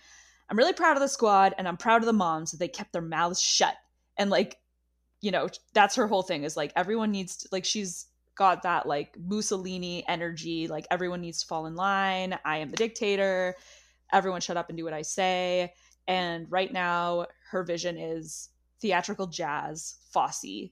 [0.49, 2.91] i'm really proud of the squad and i'm proud of the moms that they kept
[2.93, 3.75] their mouths shut
[4.17, 4.58] and like
[5.21, 8.86] you know that's her whole thing is like everyone needs to like she's got that
[8.86, 12.39] like mussolini energy like everyone needs to fall in line.
[12.45, 13.55] I am the dictator.
[14.13, 15.73] Everyone shut up and do what i say.
[16.08, 18.49] And right now her vision is
[18.82, 20.71] theatrical jazz Fosse.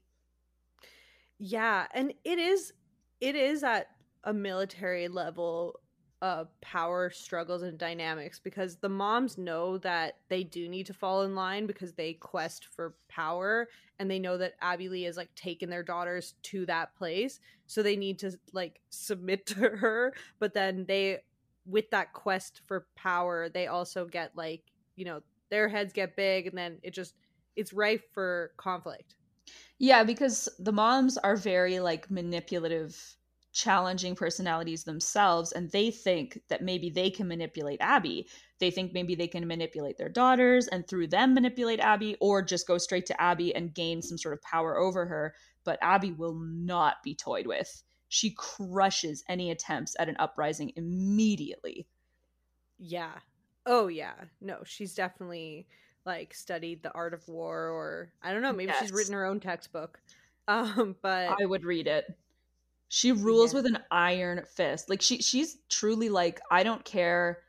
[1.40, 2.72] Yeah and it is
[3.20, 3.88] it is at
[4.24, 5.80] a military level
[6.22, 11.22] uh power struggles and dynamics because the moms know that they do need to fall
[11.22, 13.68] in line because they quest for power
[14.00, 17.40] and they know that Abby Lee is like taken their daughters to that place.
[17.68, 21.20] So they need to like submit to her but then they
[21.68, 24.64] with that quest for power they also get like
[24.96, 27.14] you know their heads get big and then it just
[27.56, 29.18] it's rife for conflict.
[29.78, 33.17] Yeah because the moms are very like manipulative
[33.58, 38.28] challenging personalities themselves and they think that maybe they can manipulate Abby.
[38.60, 42.68] They think maybe they can manipulate their daughters and through them manipulate Abby or just
[42.68, 45.34] go straight to Abby and gain some sort of power over her.
[45.64, 47.84] But Abby will not be toyed with.
[48.10, 51.88] She crushes any attempts at an uprising immediately.
[52.78, 53.16] Yeah.
[53.66, 54.14] Oh, yeah.
[54.40, 55.66] No, she's definitely
[56.06, 58.82] like studied the art of war or I don't know, maybe yes.
[58.82, 60.00] she's written her own textbook.
[60.48, 62.06] Um, but I would read it.
[62.90, 63.58] She rules yeah.
[63.58, 64.90] with an iron fist.
[64.90, 67.40] Like she she's truly like I don't care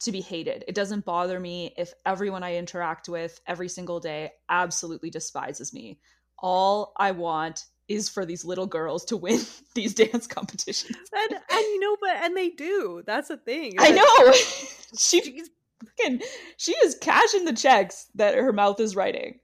[0.00, 0.64] to be hated.
[0.68, 5.98] It doesn't bother me if everyone I interact with every single day absolutely despises me.
[6.38, 9.40] All I want is for these little girls to win
[9.74, 10.96] these dance competitions.
[11.12, 13.02] And and you know, but and they do.
[13.06, 13.74] That's the thing.
[13.78, 14.32] I know.
[14.98, 15.50] she, she's
[15.84, 16.22] fucking
[16.56, 19.40] she is cashing the checks that her mouth is writing.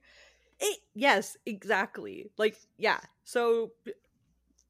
[0.59, 2.31] It, yes, exactly.
[2.37, 2.99] Like, yeah.
[3.25, 3.71] So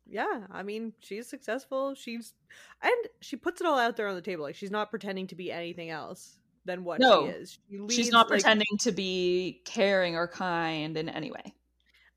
[0.08, 1.96] yeah, I mean, she's successful.
[1.96, 2.34] She's
[2.82, 4.44] and she puts it all out there on the table.
[4.44, 7.60] Like she's not pretending to be anything else than what no, she is.
[7.70, 11.54] She leads, she's not like, pretending to be caring or kind in any way.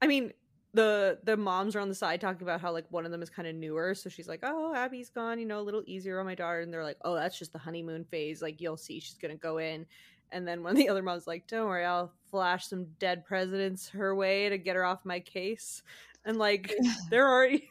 [0.03, 0.33] I mean,
[0.75, 3.31] the the moms are on the side talking about how like one of them is
[3.31, 6.27] kind of newer, so she's like, "Oh, Abby's gone, you know, a little easier on
[6.27, 8.43] my daughter," and they're like, "Oh, that's just the honeymoon phase.
[8.43, 9.87] Like you'll see, she's gonna go in."
[10.31, 13.89] And then one of the other mom's like, "Don't worry, I'll flash some dead presidents
[13.91, 15.83] her way to get her off my case,"
[16.25, 16.75] and like
[17.11, 17.71] they're already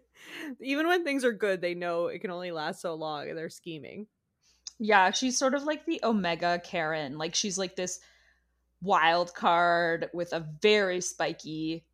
[0.60, 3.48] even when things are good, they know it can only last so long and they're
[3.48, 4.06] scheming.
[4.78, 7.18] Yeah, she's sort of like the Omega Karen.
[7.18, 8.00] Like she's like this
[8.80, 11.84] wild card with a very spiky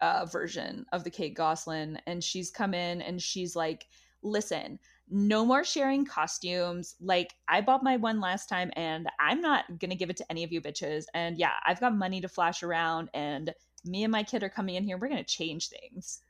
[0.00, 2.00] uh, version of the Kate Gosselin.
[2.06, 3.86] And she's come in and she's like,
[4.22, 4.78] listen,
[5.10, 6.94] no more sharing costumes.
[7.00, 10.30] Like, I bought my one last time and I'm not going to give it to
[10.30, 11.04] any of you bitches.
[11.14, 13.52] And yeah, I've got money to flash around and
[13.84, 14.98] me and my kid are coming in here.
[14.98, 16.20] We're going to change things.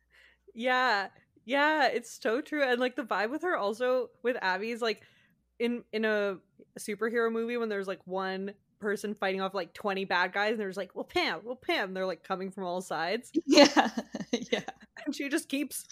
[0.55, 1.09] Yeah.
[1.45, 2.63] Yeah, it's so true.
[2.63, 5.03] And like the vibe with her also with Abby's like
[5.59, 6.37] in in a
[6.79, 10.77] superhero movie when there's like one person fighting off like 20 bad guys and there's
[10.77, 13.33] like, well Pam, well Pam, they're like coming from all sides.
[13.47, 13.89] Yeah.
[14.53, 14.61] yeah.
[15.05, 15.87] And she just keeps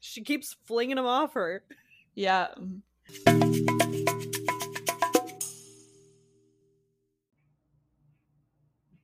[0.00, 1.62] she keeps flinging them off her.
[2.14, 2.48] Yeah.
[2.58, 3.88] Mm.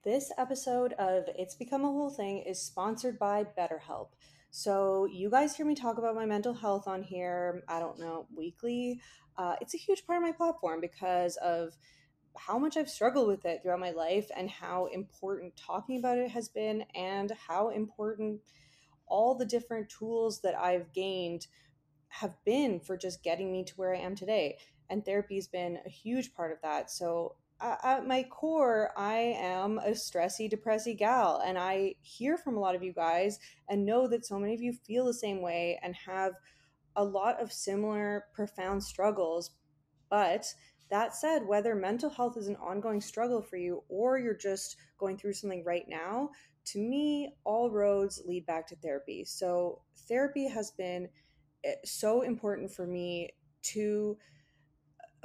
[0.05, 4.09] This episode of It's Become a Whole Thing is sponsored by BetterHelp.
[4.57, 8.29] So, you guys hear me talk about my mental health on here, I don't know,
[8.37, 9.01] weekly.
[9.37, 11.77] Uh, it's a huge part of my platform because of
[12.37, 16.31] how much I've struggled with it throughout my life and how important talking about it
[16.31, 18.43] has been, and how important
[19.09, 21.49] all the different tools that I've gained
[22.07, 24.59] have been for just getting me to where I am today.
[24.89, 26.93] And therapy has been a huge part of that.
[26.93, 27.35] So,
[27.83, 31.43] at my core, I am a stressy, depressy gal.
[31.45, 34.61] And I hear from a lot of you guys and know that so many of
[34.61, 36.33] you feel the same way and have
[36.97, 39.51] a lot of similar profound struggles.
[40.11, 40.47] But
[40.91, 45.17] that said, whether mental health is an ongoing struggle for you or you're just going
[45.17, 46.31] through something right now,
[46.67, 49.25] to me, all roads lead back to therapy.
[49.25, 51.09] So, therapy has been
[51.65, 53.31] eh, so important for me
[53.63, 54.17] to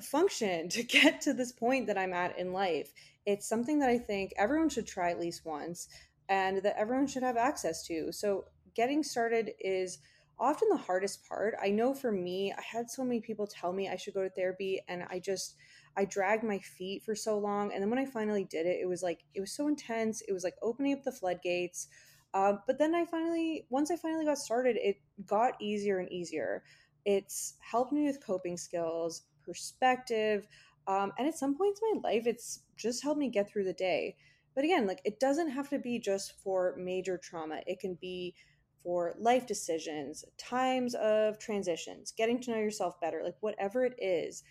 [0.01, 2.91] function to get to this point that I'm at in life.
[3.25, 5.87] It's something that I think everyone should try at least once
[6.27, 8.11] and that everyone should have access to.
[8.11, 9.97] So, getting started is
[10.39, 11.55] often the hardest part.
[11.61, 14.29] I know for me, I had so many people tell me I should go to
[14.29, 15.55] therapy, and I just,
[15.97, 17.73] I dragged my feet for so long.
[17.73, 20.21] And then when I finally did it, it was like, it was so intense.
[20.21, 21.87] It was like opening up the floodgates.
[22.33, 26.63] Uh, but then I finally, once I finally got started, it got easier and easier.
[27.05, 30.47] It's helped me with coping skills perspective.
[30.87, 33.73] Um, and at some points in my life, it's just helped me get through the
[33.73, 34.15] day.
[34.53, 38.35] But again, like it doesn't have to be just for major trauma, it can be
[38.83, 44.43] for life decisions, times of transitions, getting to know yourself better, like whatever it is.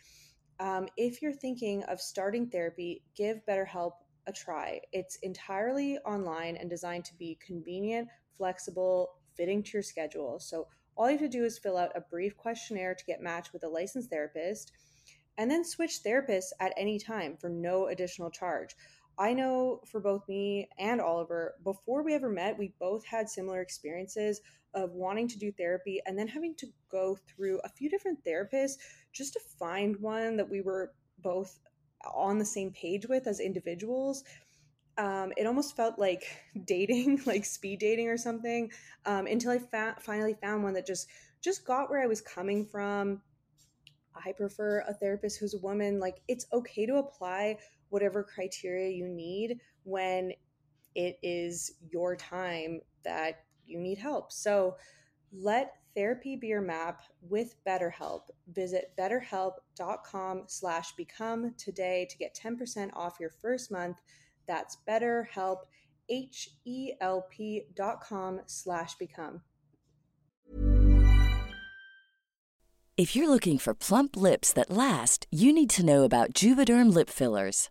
[0.61, 3.93] Um, if you're thinking of starting therapy, give BetterHelp
[4.27, 4.81] a try.
[4.93, 10.39] It's entirely online and designed to be convenient, flexible, fitting to your schedule.
[10.41, 10.67] So
[10.99, 13.63] all you have to do is fill out a brief questionnaire to get matched with
[13.63, 14.73] a licensed therapist
[15.39, 18.75] and then switch therapists at any time for no additional charge.
[19.17, 23.61] I know for both me and Oliver, before we ever met, we both had similar
[23.61, 24.41] experiences
[24.75, 28.75] of wanting to do therapy and then having to go through a few different therapists
[29.13, 31.61] just to find one that we were both
[32.15, 34.25] on the same page with as individuals.
[34.99, 36.25] Um, it almost felt like
[36.65, 38.71] dating, like speed dating or something,
[39.07, 41.09] um, until I fa- finally found one that just
[41.41, 43.23] just got where I was coming from.
[44.15, 46.01] I prefer a therapist who's a woman.
[46.01, 47.59] Like it's okay to apply
[47.91, 50.33] whatever criteria you need when
[50.95, 54.33] it is your time that you need help.
[54.33, 54.77] So
[55.33, 58.23] let therapy be your map with BetterHelp.
[58.53, 64.01] Visit betterhelp.com slash become today to get 10% off your first month.
[64.49, 65.59] That's betterhelp,
[66.09, 69.43] H-E-L-P dot com slash become.
[72.97, 77.09] If you're looking for plump lips that last, you need to know about Juvederm lip
[77.09, 77.71] fillers.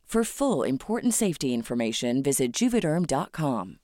[0.11, 3.79] For full important safety information, visit juvederm.com.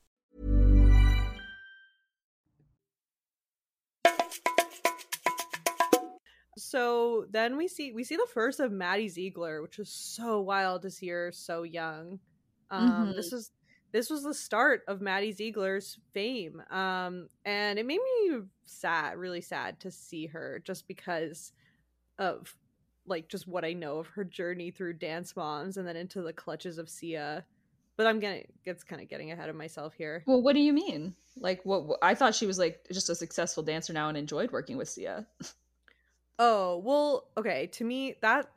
[6.57, 10.81] So then we see we see the first of Maddie Ziegler, which was so wild
[10.81, 12.19] to see her so young.
[12.71, 13.15] Um, Mhm.
[13.15, 13.51] This was
[13.93, 19.39] this was the start of Maddie Ziegler's fame, um, and it made me sad, really
[19.39, 21.53] sad to see her, just because
[22.17, 22.53] of
[23.07, 26.33] like just what I know of her journey through Dance Moms and then into the
[26.33, 27.45] clutches of Sia.
[27.95, 30.23] But I'm gonna it's kind of getting ahead of myself here.
[30.27, 31.15] Well, what do you mean?
[31.39, 31.97] Like, what?
[32.01, 35.25] I thought she was like just a successful dancer now and enjoyed working with Sia.
[36.39, 37.65] Oh, well, okay.
[37.65, 38.51] To me, that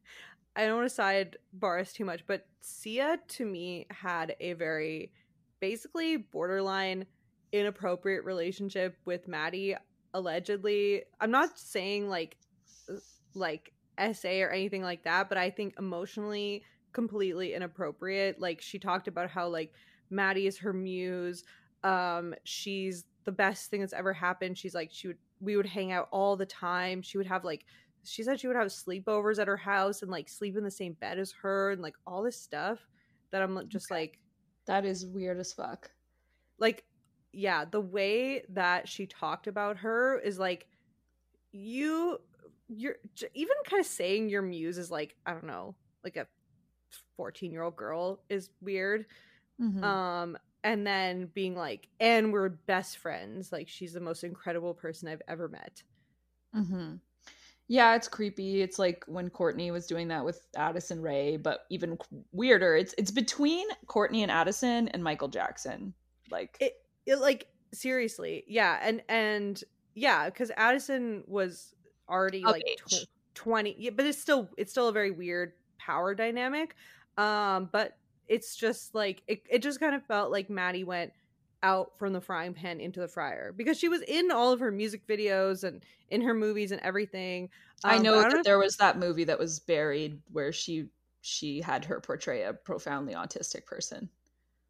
[0.56, 5.12] I don't want to sidebar us too much, but Sia to me had a very
[5.60, 7.04] basically borderline
[7.52, 9.76] inappropriate relationship with Maddie.
[10.14, 12.36] Allegedly, I'm not saying like
[12.88, 12.94] uh,
[13.34, 18.40] like essay or anything like that, but I think emotionally completely inappropriate.
[18.40, 19.72] Like she talked about how like
[20.10, 21.44] Maddie is her muse.
[21.84, 24.58] Um, she's the best thing that's ever happened.
[24.58, 27.02] She's like she would we would hang out all the time.
[27.02, 27.64] She would have like
[28.04, 30.94] she said she would have sleepovers at her house and like sleep in the same
[30.94, 32.86] bed as her and like all this stuff
[33.30, 34.18] that I'm just like
[34.66, 35.90] That is weird as fuck.
[36.58, 36.84] like
[37.32, 40.66] yeah, the way that she talked about her is like
[41.52, 42.18] you
[42.68, 46.26] you're j- even kind of saying your muse is like I don't know, like a
[47.18, 49.06] 14-year-old girl is weird.
[49.60, 49.82] Mhm.
[49.82, 55.08] Um and then being like and we're best friends, like she's the most incredible person
[55.08, 55.82] I've ever met.
[56.52, 56.94] hmm
[57.66, 58.62] Yeah, it's creepy.
[58.62, 61.98] It's like when Kourtney was doing that with Addison Rae, but even
[62.32, 62.76] weirder.
[62.76, 65.92] It's it's between Kourtney and Addison and Michael Jackson.
[66.30, 66.74] Like, it,
[67.06, 69.62] it like seriously yeah and and
[69.94, 71.74] yeah because addison was
[72.08, 76.14] already Of like tw- 20 yeah, but it's still it's still a very weird power
[76.14, 76.74] dynamic
[77.16, 81.12] um but it's just like it, it just kind of felt like maddie went
[81.62, 84.70] out from the frying pan into the fryer because she was in all of her
[84.70, 87.50] music videos and in her movies and everything
[87.84, 90.90] I Um, know but don't that there was that movie that was buried where she
[91.20, 94.10] she had her portray a profoundly autistic person.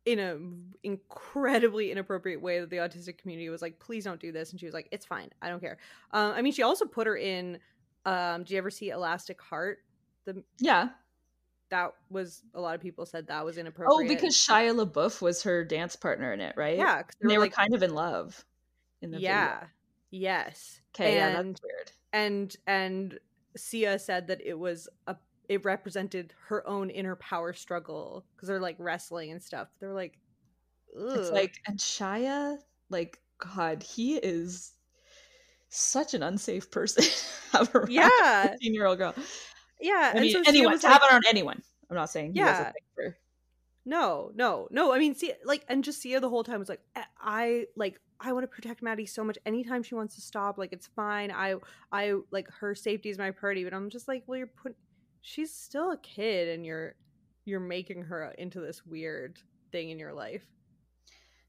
[0.08, 0.38] In a
[0.82, 4.50] incredibly inappropriate way that the autistic community was like, please don't do this.
[4.50, 5.28] And she was like, it's fine.
[5.42, 5.76] I don't care.
[6.12, 7.58] Um, I mean, she also put her in,
[8.06, 9.80] um, do you ever see Elastic Heart?
[10.24, 10.88] The Yeah.
[11.68, 13.92] That was, a lot of people said that was inappropriate.
[13.92, 16.78] Oh, because Shia LaBeouf was her dance partner in it, right?
[16.78, 18.42] yeah, they were were like, kind of in love
[19.02, 19.64] in the yeah,
[20.10, 20.80] yes.
[20.94, 21.92] Okay, yeah, and, that's weird.
[22.14, 23.18] and, and
[23.58, 25.16] Sia said that it was a,
[25.48, 29.68] it represented her own inner power struggle because they're like wrestling and stuff.
[29.80, 30.18] They're like,
[30.94, 32.58] It's like and Shia,
[32.90, 34.72] like God, he is
[35.70, 37.04] such an unsafe person.
[37.52, 38.48] have around Yeah.
[38.50, 39.14] 15 year old girl.
[39.80, 40.12] yeah.
[40.14, 41.62] I mean, so anyone to have it on anyone.
[41.90, 42.72] I'm not saying he has a Yeah.
[42.94, 43.16] for
[43.86, 44.92] No, no, no.
[44.92, 46.82] I mean, see, like, and just Sia the whole time was like,
[47.18, 49.38] I like, I want to protect Maddie so much.
[49.46, 51.30] Anytime she wants to stop, like, it's fine.
[51.30, 51.54] I,
[51.92, 53.64] I like her safety is my priority.
[53.64, 54.76] But I'm just like, well, you're put.
[55.28, 56.94] She's still a kid, and you're,
[57.44, 59.38] you're making her into this weird
[59.70, 60.46] thing in your life.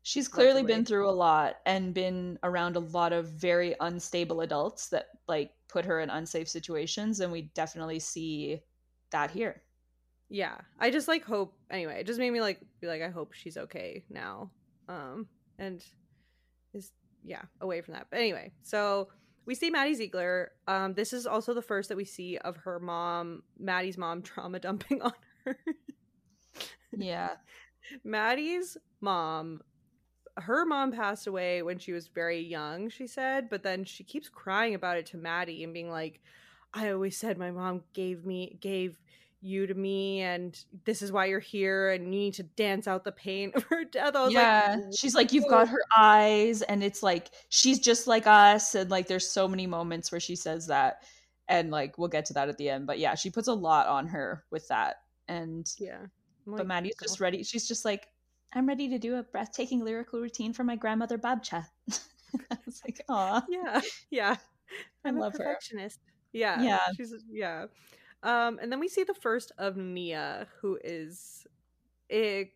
[0.03, 4.89] She's clearly been through a lot and been around a lot of very unstable adults
[4.89, 8.59] that like put her in unsafe situations, and we definitely see
[9.11, 9.61] that here.
[10.27, 11.55] Yeah, I just like hope.
[11.71, 14.51] Anyway, it just made me like be like, I hope she's okay now.
[14.89, 15.25] Um,
[15.57, 15.81] and
[16.73, 16.91] is
[17.23, 18.07] yeah away from that.
[18.09, 19.07] But anyway, so
[19.45, 20.51] we see Maddie Ziegler.
[20.67, 24.59] Um, this is also the first that we see of her mom, Maddie's mom, trauma
[24.59, 25.13] dumping on
[25.45, 25.57] her.
[26.97, 27.31] yeah,
[28.03, 29.61] Maddie's mom
[30.41, 34.29] her mom passed away when she was very young, she said, but then she keeps
[34.29, 36.21] crying about it to Maddie and being like,
[36.73, 38.99] I always said my mom gave me gave
[39.41, 43.03] you to me and this is why you're here and you need to dance out
[43.03, 44.13] the pain of her death.
[44.29, 44.75] Yeah.
[44.77, 48.89] like she's like, You've got her eyes and it's like she's just like us and
[48.89, 51.03] like there's so many moments where she says that
[51.47, 52.85] and like we'll get to that at the end.
[52.85, 54.97] But yeah, she puts a lot on her with that.
[55.27, 56.05] And yeah.
[56.47, 57.05] I'm but Maddie's God.
[57.05, 57.43] just ready.
[57.43, 58.07] She's just like,
[58.53, 61.65] I'm ready to do a breathtaking lyrical routine for my grandmother Babcha.
[62.51, 63.43] I was like, Aw.
[63.49, 63.81] Yeah.
[64.09, 64.35] Yeah.
[65.03, 65.99] I'm I love a perfectionist.
[66.05, 66.13] Her.
[66.33, 66.61] Yeah.
[66.61, 66.79] Yeah.
[66.95, 67.65] She's yeah.
[68.23, 71.47] Um, and then we see the first of Nia, who is
[72.11, 72.47] I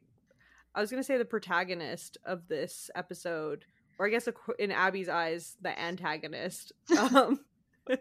[0.81, 3.65] was gonna say the protagonist of this episode,
[3.99, 4.27] or I guess
[4.59, 6.71] in Abby's eyes, the antagonist.
[6.97, 7.39] Um,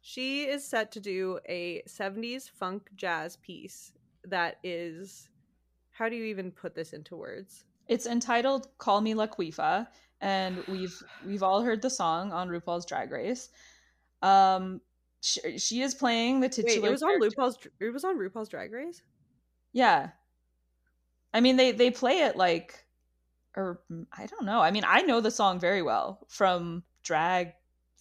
[0.00, 3.92] she is set to do a 70s funk jazz piece
[4.24, 5.28] that is
[5.90, 7.64] how do you even put this into words?
[7.88, 9.88] It's entitled "Call Me Laquifa,"
[10.20, 13.50] and we've we've all heard the song on RuPaul's Drag Race.
[14.22, 14.80] Um,
[15.20, 16.82] she, she is playing the titular.
[16.82, 17.42] Wait, it was character.
[17.42, 17.58] on RuPaul's.
[17.80, 19.02] It was on RuPaul's Drag Race.
[19.72, 20.10] Yeah,
[21.32, 22.84] I mean they they play it like,
[23.56, 23.80] or
[24.12, 24.60] I don't know.
[24.60, 27.52] I mean I know the song very well from drag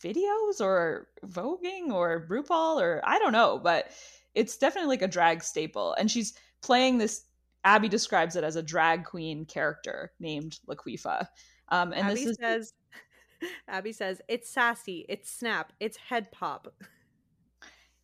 [0.02, 3.92] videos or voguing or RuPaul or I don't know, but
[4.36, 5.94] it's definitely like a drag staple.
[5.94, 7.26] And she's playing this.
[7.66, 11.28] Abby describes it as a drag queen character named Laquifa.
[11.68, 12.74] Um, and Abby this says,
[13.68, 16.74] Abby says, it's sassy, it's snap, it's head pop.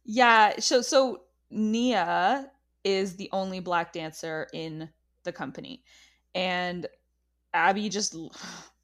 [0.05, 2.51] Yeah, so so Nia
[2.83, 4.89] is the only black dancer in
[5.23, 5.83] the company.
[6.35, 6.87] And
[7.53, 8.15] Abby just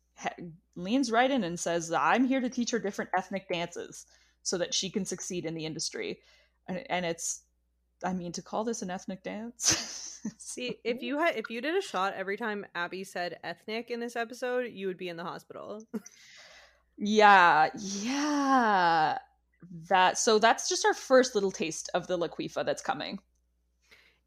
[0.75, 4.07] leans right in and says, "I'm here to teach her different ethnic dances
[4.41, 6.19] so that she can succeed in the industry."
[6.67, 7.43] And, and it's
[8.03, 10.19] I mean, to call this an ethnic dance.
[10.37, 13.99] See, if you had if you did a shot every time Abby said ethnic in
[13.99, 15.83] this episode, you would be in the hospital.
[16.97, 19.19] yeah, yeah
[19.89, 23.19] that so that's just our first little taste of the Laquifa that's coming.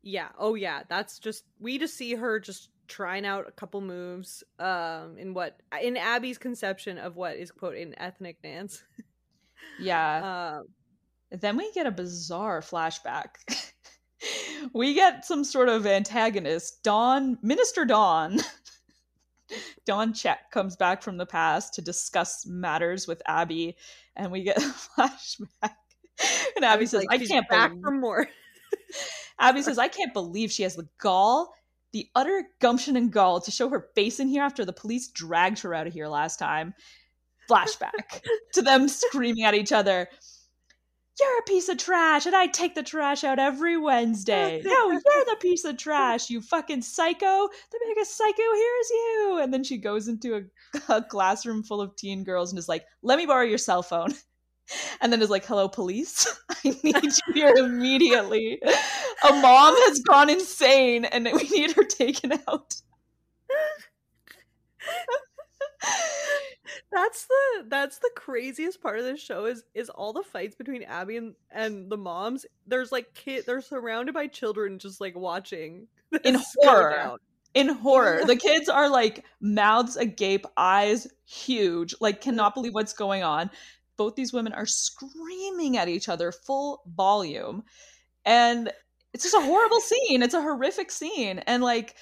[0.03, 0.29] Yeah.
[0.39, 0.83] Oh yeah.
[0.89, 5.61] That's just we just see her just trying out a couple moves um in what
[5.81, 8.83] in Abby's conception of what is quote an ethnic dance.
[9.81, 10.59] yeah.
[10.59, 10.67] Um
[11.31, 13.29] then we get a bizarre flashback.
[14.73, 18.39] we get some sort of antagonist, Dawn, Minister Dawn.
[19.87, 23.77] Dawn Check comes back from the past to discuss matters with Abby
[24.17, 25.75] and we get a flashback.
[26.57, 28.29] And Abby says, like, "I can't back believe- for more."
[29.39, 31.53] Abby says, "I can't believe she has the gall,
[31.93, 35.59] the utter gumption and gall to show her face in here after the police dragged
[35.61, 36.75] her out of here last time."
[37.51, 38.23] Flashback
[38.55, 40.09] to them screaming at each other.
[41.21, 44.61] You're a piece of trash, and I take the trash out every Wednesday.
[44.65, 47.49] no, you're the piece of trash, you fucking psycho.
[47.71, 49.39] The biggest psycho here is you.
[49.43, 50.43] And then she goes into a,
[50.97, 54.13] a classroom full of teen girls and is like, let me borrow your cell phone.
[55.03, 56.27] And then is like, hello, police.
[56.65, 58.59] I need you here immediately.
[58.63, 62.75] A mom has gone insane and we need her taken out
[66.95, 70.83] that's the that's the craziest part of this show is is all the fights between
[70.85, 72.47] Abby and, and the moms.
[72.67, 75.89] There's like kid they're surrounded by children just like watching
[76.25, 77.17] in horror.
[77.55, 78.25] In horror.
[78.25, 83.51] the kids are like mouths agape, eyes huge, like cannot believe what's going on.
[83.97, 87.63] Both these women are screaming at each other full volume.
[88.25, 88.73] And
[89.13, 90.23] it's just a horrible scene.
[90.23, 91.39] It's a horrific scene.
[91.41, 91.95] And like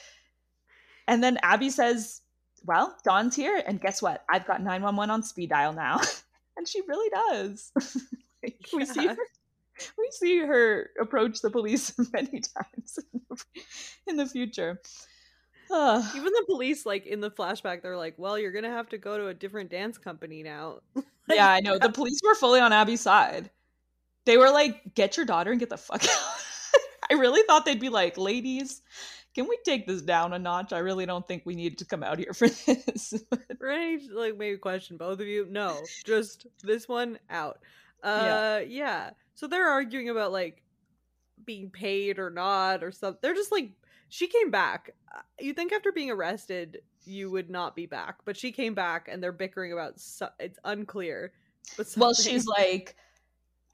[1.06, 2.21] and then Abby says
[2.64, 4.24] well, Dawn's here, and guess what?
[4.30, 6.00] I've got 911 on speed dial now.
[6.56, 7.72] and she really does.
[8.42, 8.78] like, yeah.
[8.78, 9.16] We see her
[9.98, 12.98] we see her approach the police many times
[14.06, 14.80] in the future.
[15.70, 16.12] Ah.
[16.14, 19.16] Even the police, like in the flashback, they're like, "Well, you're gonna have to go
[19.16, 21.78] to a different dance company now." like, yeah, I know.
[21.78, 23.50] The police were fully on Abby's side.
[24.26, 27.80] They were like, "Get your daughter and get the fuck out." I really thought they'd
[27.80, 28.82] be like, "Ladies,
[29.34, 30.72] can we take this down a notch?
[30.72, 33.14] I really don't think we need to come out here for this.
[33.60, 34.00] Right?
[34.10, 35.46] Like maybe question both of you.
[35.50, 37.58] No, just this one out.
[38.02, 38.58] Uh, yeah.
[38.60, 39.10] yeah.
[39.34, 40.62] So they're arguing about like
[41.44, 43.18] being paid or not or something.
[43.22, 43.70] They're just like
[44.08, 44.90] she came back.
[45.14, 49.08] Uh, you think after being arrested you would not be back, but she came back
[49.10, 50.00] and they're bickering about.
[50.00, 51.32] So- it's unclear.
[51.76, 52.96] But well, she's like,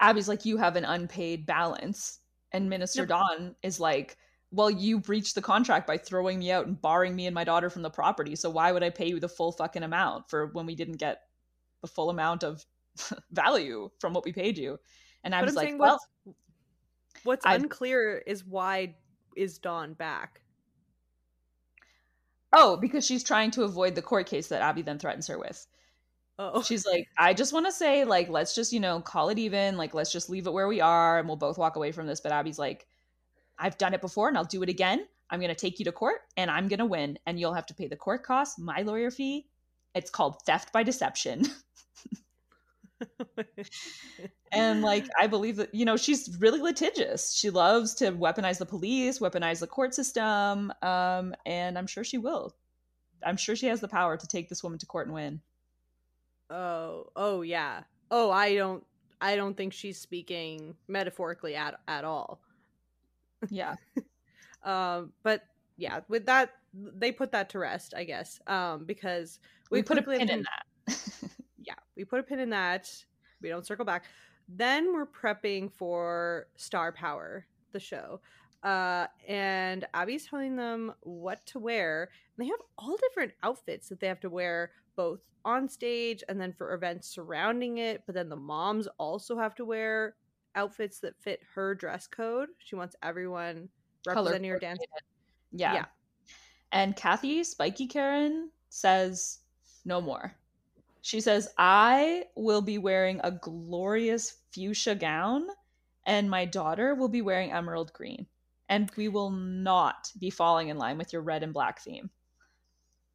[0.00, 2.20] Abby's like, you have an unpaid balance,
[2.52, 3.08] and Minister yep.
[3.08, 4.16] Dawn is like,
[4.50, 7.68] well, you breached the contract by throwing me out and barring me and my daughter
[7.68, 8.34] from the property.
[8.34, 11.22] So why would I pay you the full fucking amount for when we didn't get
[11.82, 12.64] the full amount of
[13.30, 14.78] value from what we paid you?
[15.22, 16.34] And I was like, well, what's,
[17.24, 18.94] what's unclear is why
[19.36, 20.40] is Dawn back?
[22.52, 25.66] Oh, because she's trying to avoid the court case that Abby then threatens her with.
[26.38, 26.62] Oh.
[26.62, 29.76] She's like, I just want to say, like, let's just, you know, call it even.
[29.76, 32.20] Like, let's just leave it where we are and we'll both walk away from this.
[32.20, 32.86] But Abby's like,
[33.58, 35.06] I've done it before and I'll do it again.
[35.30, 37.18] I'm going to take you to court and I'm going to win.
[37.26, 39.46] And you'll have to pay the court costs, my lawyer fee.
[39.94, 41.44] It's called theft by deception.
[44.52, 48.66] and like i believe that you know she's really litigious she loves to weaponize the
[48.66, 52.54] police weaponize the court system um and i'm sure she will
[53.24, 55.40] i'm sure she has the power to take this woman to court and win
[56.50, 58.84] oh oh yeah oh i don't
[59.20, 62.40] i don't think she's speaking metaphorically at at all
[63.50, 63.74] yeah
[64.64, 65.42] um but
[65.76, 69.38] yeah with that they put that to rest i guess um because
[69.70, 70.66] we, we put a pin in that
[71.68, 72.90] yeah, we put a pin in that.
[73.40, 74.04] We don't circle back.
[74.48, 78.20] Then we're prepping for Star Power, the show.
[78.62, 82.08] Uh, and Abby's telling them what to wear.
[82.36, 86.40] And they have all different outfits that they have to wear, both on stage and
[86.40, 88.02] then for events surrounding it.
[88.06, 90.14] But then the moms also have to wear
[90.54, 92.48] outfits that fit her dress code.
[92.58, 93.68] She wants everyone
[94.06, 94.80] representing her dance.
[95.52, 95.74] Yeah.
[95.74, 95.84] yeah.
[96.72, 99.38] And Kathy Spiky Karen says
[99.84, 100.34] no more.
[101.00, 105.46] She says, I will be wearing a glorious fuchsia gown,
[106.06, 108.26] and my daughter will be wearing emerald green.
[108.68, 112.10] And we will not be falling in line with your red and black theme.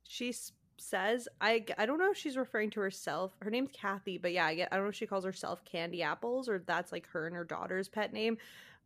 [0.08, 0.34] She
[0.78, 3.36] says, I, I don't know if she's referring to herself.
[3.42, 6.04] Her name's Kathy, but yeah, I, get, I don't know if she calls herself Candy
[6.04, 8.38] Apples or that's like her and her daughter's pet name.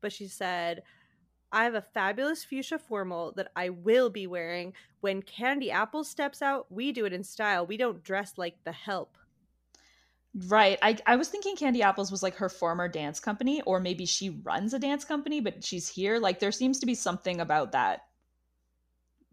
[0.02, 0.84] But she said,
[1.52, 4.74] I have a fabulous fuchsia formal that I will be wearing.
[5.02, 7.66] When Candy Apple steps out, we do it in style.
[7.66, 9.18] We don't dress like the help.
[10.48, 10.78] Right.
[10.82, 14.42] I, I was thinking Candy Apples was like her former dance company, or maybe she
[14.44, 16.20] runs a dance company, but she's here.
[16.20, 18.07] Like there seems to be something about that.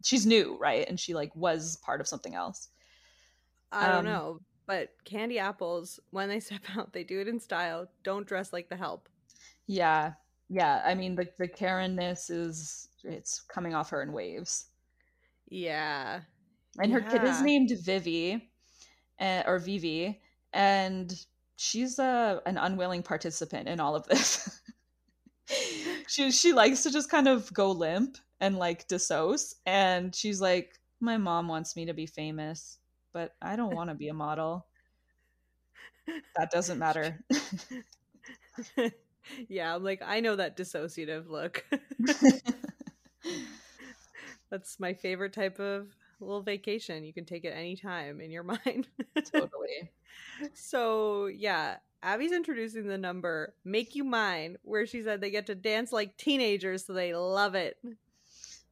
[0.05, 0.89] She's new, right?
[0.89, 2.69] And she like was part of something else.
[3.73, 4.41] I don't um, know.
[4.67, 7.89] But Candy Apples, when they step out, they do it in style.
[8.05, 9.09] Don't dress like the help.
[9.67, 10.13] Yeah
[10.49, 14.67] yeah, I mean the the Karenness is it's coming off her in waves.
[15.49, 16.21] Yeah.
[16.79, 17.11] And her yeah.
[17.11, 18.51] kid is named Vivi,
[19.21, 20.21] uh, or Vivi,
[20.53, 21.15] and
[21.57, 24.61] she's a an unwilling participant in all of this.
[26.09, 30.79] she she likes to just kind of go limp and like dissociate, and she's like,
[31.01, 32.79] "My mom wants me to be famous,
[33.13, 34.67] but I don't want to be a model."
[36.37, 37.19] that doesn't matter
[39.49, 41.65] yeah, I'm like, I know that dissociative look.
[44.51, 45.89] That's my favorite type of
[46.21, 47.05] little vacation.
[47.05, 48.89] You can take it anytime in your mind.
[49.33, 49.91] totally.
[50.53, 55.55] So, yeah, Abby's introducing the number Make You Mine, where she said they get to
[55.55, 57.77] dance like teenagers, so they love it.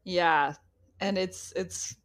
[0.04, 0.54] Yeah.
[1.00, 1.96] And it's it's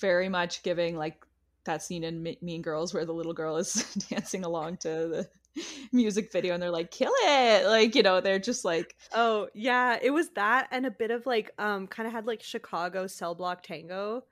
[0.00, 1.24] very much giving like
[1.64, 5.28] that scene in Mean Girls where the little girl is dancing along to the
[5.92, 9.96] music video and they're like kill it like you know they're just like oh yeah
[10.02, 13.36] it was that and a bit of like um kind of had like chicago cell
[13.36, 14.24] block tango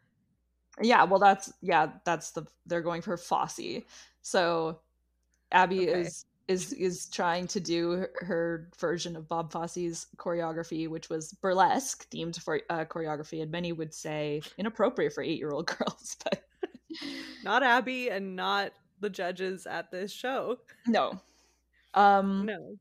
[0.80, 3.82] yeah well that's yeah that's the they're going for fosse
[4.22, 4.80] so
[5.52, 6.00] abby okay.
[6.00, 11.32] is is is trying to do her, her, version of bob fosse's choreography which was
[11.34, 16.16] burlesque themed for uh, choreography and many would say inappropriate for eight year old girls
[16.24, 16.42] but
[17.44, 18.72] not abby and not
[19.02, 20.58] the judges at this show.
[20.86, 21.20] No.
[21.92, 22.76] Um no.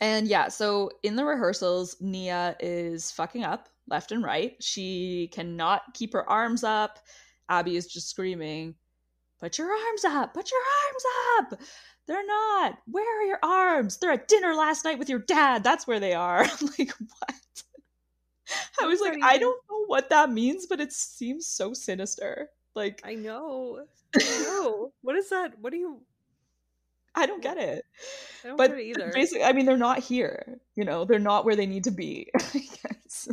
[0.00, 4.56] And yeah, so in the rehearsals, Nia is fucking up left and right.
[4.60, 7.00] She cannot keep her arms up.
[7.50, 8.74] Abby is just screaming,
[9.38, 10.32] Put your arms up!
[10.32, 11.60] Put your arms up!
[12.06, 12.78] They're not.
[12.90, 13.98] Where are your arms?
[13.98, 15.64] They're at dinner last night with your dad.
[15.64, 16.42] That's where they are.
[16.60, 17.34] I'm like, what?
[18.80, 22.50] I was like, I don't know what that means, but it seems so sinister.
[22.74, 23.84] Like I know.
[24.42, 25.58] No, what is that?
[25.60, 26.00] What do you?
[27.14, 27.84] I don't get it.
[28.42, 29.10] I don't but get it either.
[29.12, 30.58] Basically, I mean, they're not here.
[30.74, 32.30] You know, they're not where they need to be.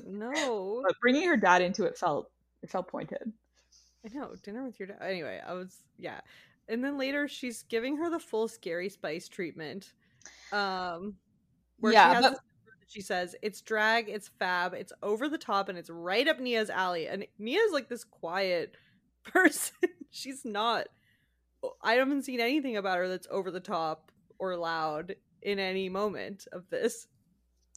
[0.05, 0.81] No.
[0.85, 3.31] But bringing her dad into it felt it felt pointed.
[4.05, 4.97] I know, dinner with your dad.
[5.01, 6.21] Anyway, I was yeah.
[6.69, 9.93] And then later she's giving her the full scary spice treatment.
[10.51, 11.15] Um
[11.79, 14.93] where Yeah, she has but- this number that she says it's drag, it's fab, it's
[15.01, 17.07] over the top, and it's right up Nia's alley.
[17.07, 18.75] And Nia's like this quiet
[19.23, 19.75] person.
[20.11, 20.87] she's not
[21.81, 26.45] I haven't seen anything about her that's over the top or loud in any moment
[26.51, 27.07] of this.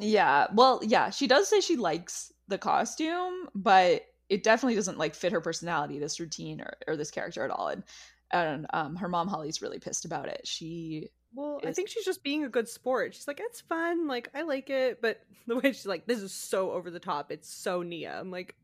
[0.00, 0.48] Yeah.
[0.52, 5.30] Well, yeah, she does say she likes the costume, but it definitely doesn't like fit
[5.32, 7.68] her personality, this routine or, or this character at all.
[7.68, 7.84] And
[8.32, 10.46] and um her mom Holly's really pissed about it.
[10.46, 13.14] She Well, I think she's just being a good sport.
[13.14, 16.32] She's like, it's fun, like I like it, but the way she's like, this is
[16.32, 17.30] so over the top.
[17.30, 18.18] It's so Nia.
[18.18, 18.54] I'm like,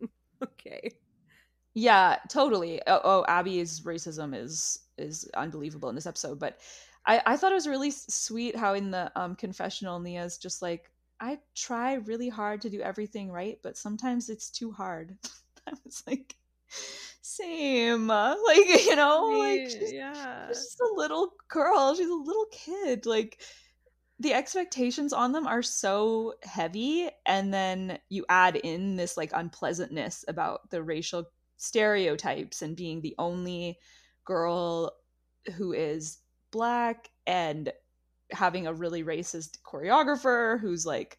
[0.42, 0.92] okay.
[1.74, 2.80] Yeah, totally.
[2.86, 6.58] Oh, oh, Abby's racism is is unbelievable in this episode, but
[7.06, 10.90] I I thought it was really sweet how in the um confessional Nia's just like
[11.20, 15.16] I try really hard to do everything right, but sometimes it's too hard.
[15.66, 16.36] I was like
[16.68, 18.10] same.
[18.10, 20.48] uh, Like, you know, like she's, yeah.
[20.48, 21.94] she's just a little girl.
[21.94, 23.06] She's a little kid.
[23.06, 23.40] Like
[24.20, 30.24] the expectations on them are so heavy and then you add in this like unpleasantness
[30.26, 31.24] about the racial
[31.56, 33.78] stereotypes and being the only
[34.24, 34.92] girl
[35.56, 36.18] who is
[36.50, 37.72] black and
[38.32, 41.18] having a really racist choreographer who's like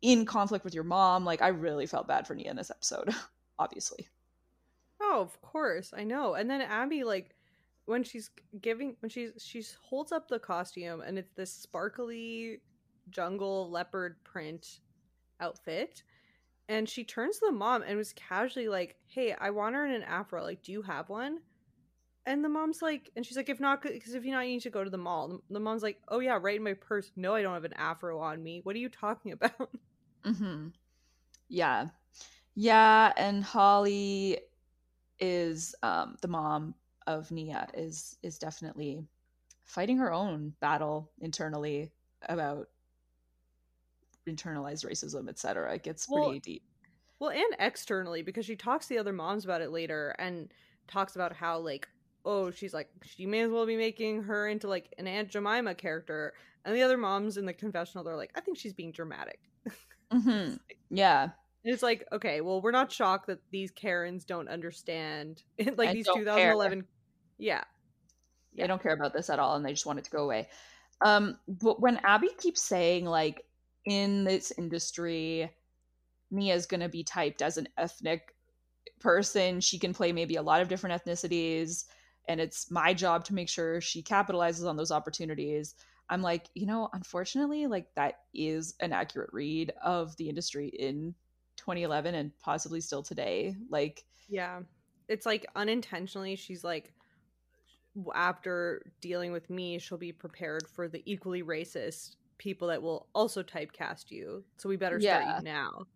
[0.00, 3.10] in conflict with your mom like i really felt bad for nia in this episode
[3.58, 4.08] obviously
[5.06, 5.92] Oh, of course.
[5.94, 6.34] I know.
[6.34, 7.34] And then Abby, like,
[7.86, 8.30] when she's
[8.62, 12.60] giving when she's she holds up the costume and it's this sparkly
[13.10, 14.80] jungle leopard print
[15.40, 16.02] outfit.
[16.68, 19.92] And she turns to the mom and was casually like, Hey, I want her in
[19.92, 20.42] an afro.
[20.42, 21.40] Like, do you have one?
[22.26, 24.62] And the mom's like, and she's like, if not, because if you're not, you need
[24.62, 25.42] to go to the mall.
[25.50, 27.10] The mom's like, oh yeah, right in my purse.
[27.16, 28.60] No, I don't have an afro on me.
[28.62, 29.70] What are you talking about?
[30.24, 30.68] Mm-hmm.
[31.48, 31.88] Yeah.
[32.54, 34.38] Yeah, and Holly
[35.20, 36.74] is um the mom
[37.06, 39.04] of Nia is is definitely
[39.64, 41.90] fighting her own battle internally
[42.28, 42.68] about
[44.28, 45.74] internalized racism, etc.
[45.74, 46.62] It gets pretty deep.
[47.18, 50.52] Well, and externally because she talks to the other moms about it later and
[50.88, 51.88] talks about how like
[52.24, 55.74] oh she's like she may as well be making her into like an Aunt Jemima
[55.74, 56.34] character,
[56.64, 59.40] and the other moms in the confessional they're like I think she's being dramatic.
[60.12, 60.54] hmm
[60.90, 61.30] Yeah.
[61.64, 65.42] It's like okay, well we're not shocked that these Karens don't understand
[65.76, 66.52] like And these don't care.
[66.52, 66.84] 2011.
[67.38, 67.64] Yeah,
[68.56, 70.48] They don't care about this at all and they just want it to go away.
[71.00, 73.44] Um but when Abby keeps saying like
[73.86, 75.50] in this industry
[76.30, 78.34] Nia's going to be typed as an ethnic
[79.00, 81.84] person, she can play maybe a lot of different ethnicities
[82.28, 85.74] and it's my job to make sure she capitalizes on those opportunities.
[86.08, 91.14] I'm like, you know, unfortunately like that is an accurate read of the industry in
[91.64, 93.56] 2011 and possibly still today.
[93.70, 94.60] Like yeah.
[95.08, 96.92] It's like unintentionally she's like
[98.14, 103.42] after dealing with me she'll be prepared for the equally racist people that will also
[103.42, 105.38] typecast you so we better start Yeah.
[105.38, 105.86] you now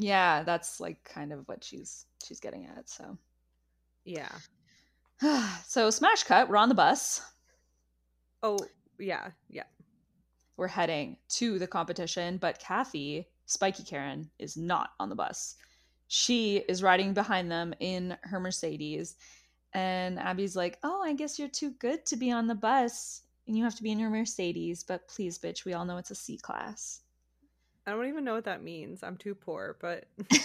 [0.00, 2.88] yeah, that's like kind of what she's she's getting at.
[2.88, 3.18] So
[4.04, 4.28] yeah
[5.66, 7.20] so smash cut, we're on the bus.
[8.42, 8.58] oh
[8.98, 9.64] yeah yeah
[10.56, 15.56] We're heading to the competition, but Kathy, Spiky Karen, is not on the bus.
[16.06, 19.16] She is riding behind them in her Mercedes.
[19.74, 23.22] And Abby's like, Oh, I guess you're too good to be on the bus.
[23.46, 24.84] And you have to be in your Mercedes.
[24.84, 27.00] But please, bitch, we all know it's a C class.
[27.86, 30.04] i don't even know what that means i'm too poor but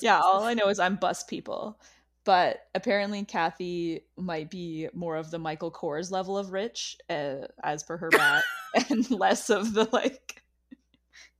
[0.00, 1.78] yeah, all I know is I'm bus people.
[2.24, 7.82] But apparently, Kathy might be more of the Michael Kors level of rich, uh, as
[7.82, 8.44] per her bat,
[8.88, 10.41] and less of the like,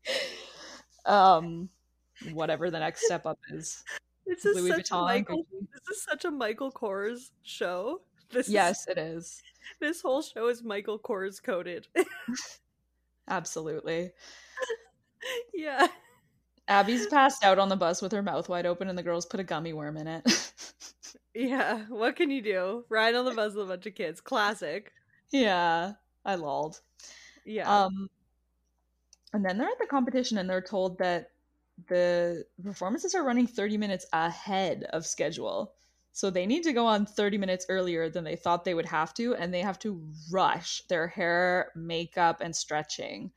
[1.06, 1.68] um,
[2.32, 3.82] whatever the next step up is.
[4.26, 5.66] this is Louis such a Vuitton, michael Gucci.
[5.72, 8.00] this is such a michael kors show
[8.30, 9.42] this is- Yes, it is
[9.80, 11.86] this whole show is michael kors coded
[13.28, 14.10] absolutely.
[15.54, 15.86] yeah
[16.68, 19.40] Abby's passed out on the bus with her mouth wide open, and the girls put
[19.40, 20.52] a gummy worm in it.
[21.34, 24.92] yeah what can you do ride on the bus with a bunch of kids classic
[25.30, 25.92] yeah,
[26.26, 26.80] I lolled.
[27.46, 28.10] yeah Um,
[29.32, 31.32] and then they're at the competition and they're told that
[31.88, 35.74] the performances are running 30 minutes ahead of schedule.
[36.12, 39.14] So they need to go on 30 minutes earlier than they thought they would have
[39.14, 43.32] to, and they have to rush their hair, makeup, and stretching.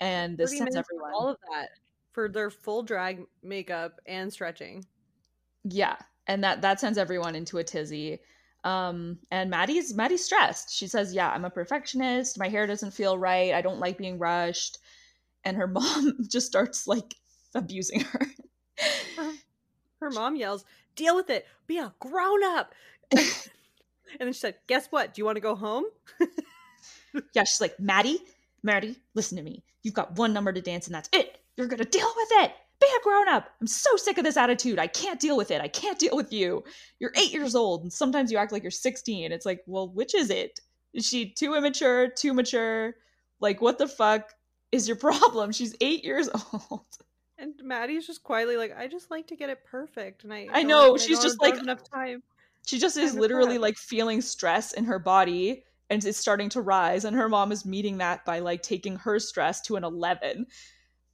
[0.00, 1.12] And this 30 sends everyone.
[1.12, 1.70] all of that
[2.12, 4.86] for their full drag makeup and stretching
[5.64, 5.96] Yeah,
[6.26, 8.20] and that that sends everyone into a tizzy.
[8.64, 10.70] Um, and Maddie's Maddie's stressed.
[10.74, 12.38] She says, "Yeah, I'm a perfectionist.
[12.38, 13.52] My hair doesn't feel right.
[13.54, 14.78] I don't like being rushed."
[15.44, 17.14] And her mom just starts like
[17.54, 18.26] abusing her.
[18.78, 19.22] Uh-huh.
[19.22, 19.32] her,
[20.00, 20.64] her mom yells,
[20.96, 21.46] "Deal with it.
[21.66, 22.74] Be a grown up."
[23.12, 23.22] and
[24.18, 25.14] then she said, "Guess what?
[25.14, 25.84] Do you want to go home?"
[27.34, 28.20] yeah, she's like, "Maddie,
[28.62, 29.62] Maddie, listen to me.
[29.82, 31.38] You've got one number to dance, and that's it.
[31.56, 32.52] You're gonna deal with it.
[32.80, 33.50] Be a grown up.
[33.60, 34.78] I'm so sick of this attitude.
[34.78, 35.60] I can't deal with it.
[35.60, 36.64] I can't deal with you.
[36.98, 39.32] You're eight years old, and sometimes you act like you're 16.
[39.32, 40.60] It's like, well, which is it?
[40.94, 42.08] Is she too immature?
[42.08, 42.94] Too mature?
[43.40, 44.34] Like, what the fuck
[44.72, 45.52] is your problem?
[45.52, 46.84] She's eight years old."
[47.38, 50.62] And Maddie's just quietly like, I just like to get it perfect, and I I
[50.62, 52.22] know I she's don't just like enough time.
[52.66, 57.04] she just is literally like feeling stress in her body and it's starting to rise
[57.04, 60.46] and her mom is meeting that by like taking her stress to an 11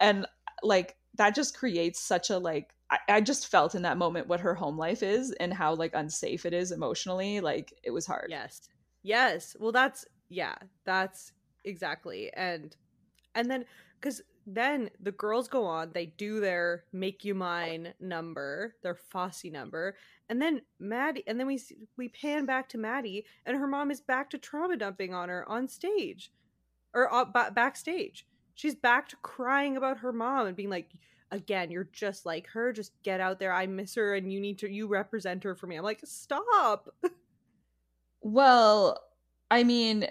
[0.01, 0.27] and
[0.63, 4.41] like that just creates such a like I, I just felt in that moment what
[4.41, 8.27] her home life is and how like unsafe it is emotionally like it was hard
[8.29, 8.61] Yes.
[9.03, 9.57] Yes.
[9.59, 11.33] Well, that's yeah, that's
[11.65, 12.33] exactly.
[12.35, 12.77] And
[13.37, 13.65] and then
[14.01, 19.45] cuz then the girls go on, they do their make you mine number, their Fosse
[19.45, 19.97] number,
[20.29, 21.61] and then Maddie and then we
[21.97, 25.49] we pan back to Maddie and her mom is back to trauma dumping on her
[25.49, 26.33] on stage
[26.95, 28.27] or uh, ba- backstage.
[28.55, 30.93] She's back to crying about her mom and being like
[31.33, 33.53] again, you're just like her, just get out there.
[33.53, 35.77] I miss her and you need to you represent her for me.
[35.77, 36.89] I'm like, "Stop."
[38.27, 39.01] well
[39.53, 40.07] i mean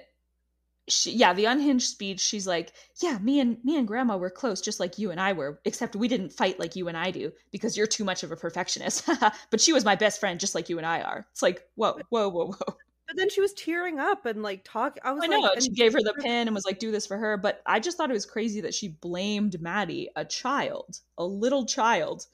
[0.88, 2.72] she, yeah the unhinged speech she's like
[3.02, 5.96] yeah me and me and grandma were close just like you and i were except
[5.96, 9.10] we didn't fight like you and i do because you're too much of a perfectionist.
[9.50, 11.26] But she was my best friend just like you and i are.
[11.32, 12.76] It's like whoa whoa whoa whoa.
[13.08, 15.02] But then she was tearing up and like talking.
[15.04, 16.92] I was i like, know and she gave her the pin and was like do
[16.92, 17.38] this for her.
[17.38, 21.66] But i just thought it was crazy that she blamed maddie a child a little
[21.66, 22.26] child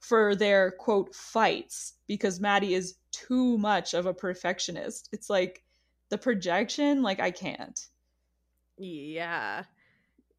[0.00, 5.08] for their quote fights because maddie is too much of a perfectionist.
[5.12, 5.62] It's like
[6.10, 7.88] the projection like i can't
[8.78, 9.64] Yeah.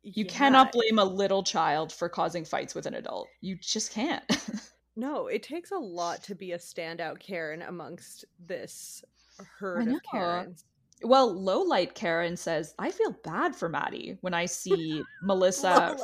[0.04, 0.32] You Yeah.
[0.32, 3.28] cannot blame a little child for causing fights with an adult.
[3.42, 4.24] You just can't.
[4.98, 9.04] No, it takes a lot to be a standout Karen amongst this
[9.60, 10.64] herd of Karens.
[11.04, 15.98] well, low light Karen says, I feel bad for Maddie when I see Melissa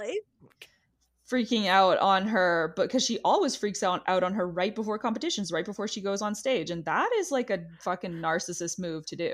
[1.26, 5.54] freaking out on her because she always freaks out, out on her right before competitions,
[5.54, 6.70] right before she goes on stage.
[6.70, 9.34] And that is like a fucking narcissist move to do.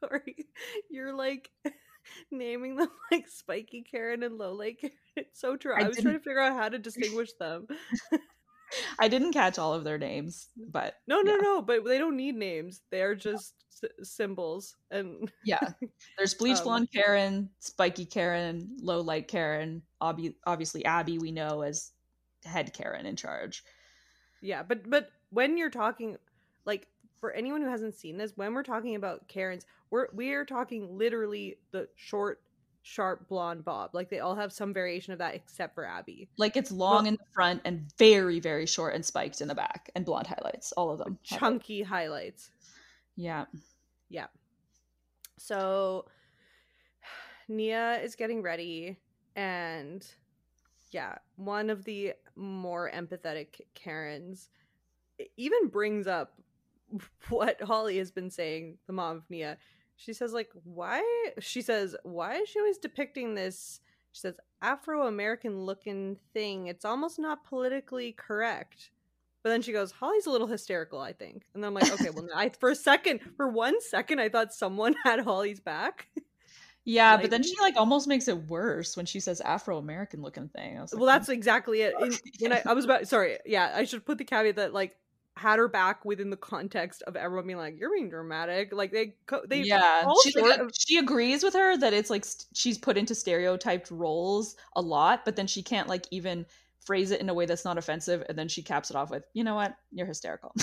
[0.00, 0.36] Sorry.
[0.90, 1.50] You're like
[2.30, 4.94] naming them like Spiky Karen and Low Light Karen.
[5.16, 5.74] It's so true.
[5.74, 7.66] I, I was trying to figure out how to distinguish them.
[8.98, 11.40] I didn't catch all of their names, but No, no, Yeah.
[11.40, 12.82] no, but they don't need names.
[12.90, 14.76] They're just s- symbols.
[14.90, 15.70] And yeah.
[16.18, 21.62] There's bleach Um, blonde Karen, spiky Karen, low light Karen, obvi- obviously Abby we know
[21.62, 21.92] as
[22.44, 23.64] head Karen in charge.
[24.42, 26.18] Yeah, but but when you're talking
[26.66, 26.86] like
[27.18, 31.58] for anyone who hasn't seen this, when we're talking about Karens, we're we're talking literally
[31.72, 32.40] the short,
[32.82, 33.90] sharp blonde bob.
[33.94, 36.28] Like they all have some variation of that except for Abby.
[36.36, 39.54] Like it's long Well- in the front and very, very short and spiked in the
[39.54, 41.18] back and blonde highlights, all of them.
[41.22, 42.50] Chunky highlights.
[43.16, 43.46] Yeah.
[44.08, 44.26] Yeah.
[45.38, 46.06] So
[47.48, 48.98] Nia is getting ready
[49.36, 50.06] and
[50.90, 54.48] yeah, one of the more empathetic Karens
[55.36, 56.32] even brings up
[57.28, 59.58] what Holly has been saying, the mom of Nia.
[60.00, 61.02] She says like, "Why?"
[61.40, 63.80] She says, "Why is she always depicting this?"
[64.12, 66.68] She says, "Afro-American looking thing.
[66.68, 68.90] It's almost not politically correct."
[69.42, 72.10] But then she goes, "Holly's a little hysterical, I think." And then I'm like, "Okay,
[72.10, 76.06] well, I for a second, for one second, I thought someone had Holly's back."
[76.84, 80.22] Yeah, Like- but then she like almost makes it worse when she says Afro American
[80.22, 80.78] looking thing.
[80.78, 81.94] Like, well, that's exactly it.
[82.00, 84.96] In, when I, I was about, sorry, yeah, I should put the caveat that like
[85.38, 89.14] had her back within the context of everyone being like, "You're being dramatic." Like they,
[89.26, 92.76] co- they, yeah, she, like, of- she agrees with her that it's like st- she's
[92.78, 96.44] put into stereotyped roles a lot, but then she can't like even
[96.84, 99.24] phrase it in a way that's not offensive, and then she caps it off with,
[99.34, 99.74] "You know what?
[99.92, 100.54] You're hysterical."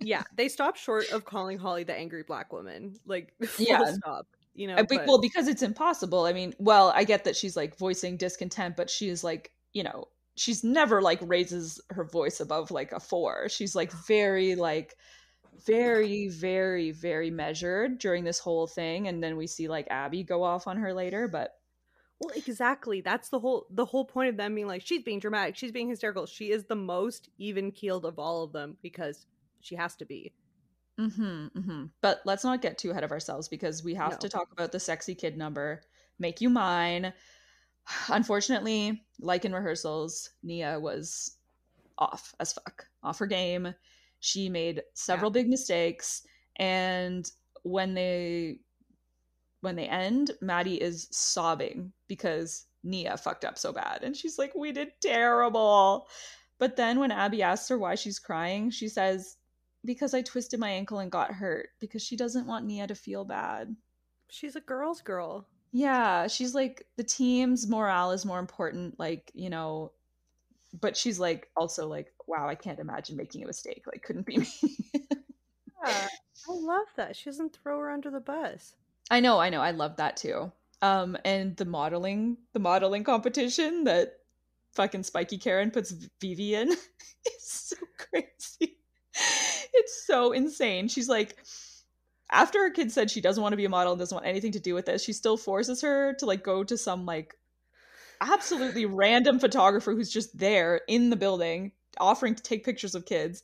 [0.00, 2.98] yeah, they stop short of calling Holly the angry black woman.
[3.06, 3.84] Like, Yeah.
[3.94, 4.26] stop.
[4.54, 6.24] You know, I but- well, because it's impossible.
[6.24, 10.08] I mean, well, I get that she's like voicing discontent, but she's like, you know,
[10.36, 13.48] she's never like raises her voice above like a four.
[13.48, 14.96] She's like very like
[15.66, 20.42] very very very measured during this whole thing and then we see like Abby go
[20.42, 21.52] off on her later, but
[22.20, 23.00] Well, exactly.
[23.00, 25.88] That's the whole the whole point of them being like she's being dramatic, she's being
[25.88, 26.26] hysterical.
[26.26, 29.26] She is the most even keeled of all of them because
[29.60, 30.34] she has to be.
[30.98, 31.84] mm-hmm, mm-hmm.
[32.02, 34.18] But let's not get too ahead of ourselves because we have No.
[34.20, 35.82] to talk about the sexy kid number.
[36.18, 37.12] Make you mine.
[38.08, 41.36] Unfortunately, like in rehearsals, Nia was
[41.98, 43.74] off as fuck, off her game.
[44.20, 46.26] She made several big mistakes,
[46.56, 47.30] and
[47.62, 48.60] when they
[49.60, 54.02] when they end, Maddie is sobbing because Nia fucked up so bad.
[54.02, 56.06] And she's like, we did terrible.
[56.58, 59.36] But then when Abby asks her why she's crying, she says,
[59.84, 63.24] because I twisted my ankle and got hurt because she doesn't want Nia to feel
[63.24, 63.74] bad.
[64.28, 65.46] She's a girl's girl.
[65.72, 69.92] Yeah, she's like the team's morale is more important like, you know,
[70.80, 73.84] but she's like also like, wow, I can't imagine making a mistake.
[73.86, 74.48] Like couldn't be me.
[75.84, 76.08] Yeah,
[76.48, 77.16] I love that.
[77.16, 78.74] She doesn't throw her under the bus.
[79.10, 79.60] I know, I know.
[79.60, 80.50] I love that too.
[80.82, 84.14] Um and the modeling, the modeling competition that
[84.72, 86.78] fucking spiky Karen puts Vivi in is
[87.38, 88.78] so crazy.
[89.72, 90.88] It's so insane.
[90.88, 91.36] She's like
[92.30, 94.52] after her kid said she doesn't want to be a model and doesn't want anything
[94.52, 97.34] to do with this, she still forces her to like go to some like
[98.20, 103.42] absolutely random photographer who's just there in the building offering to take pictures of kids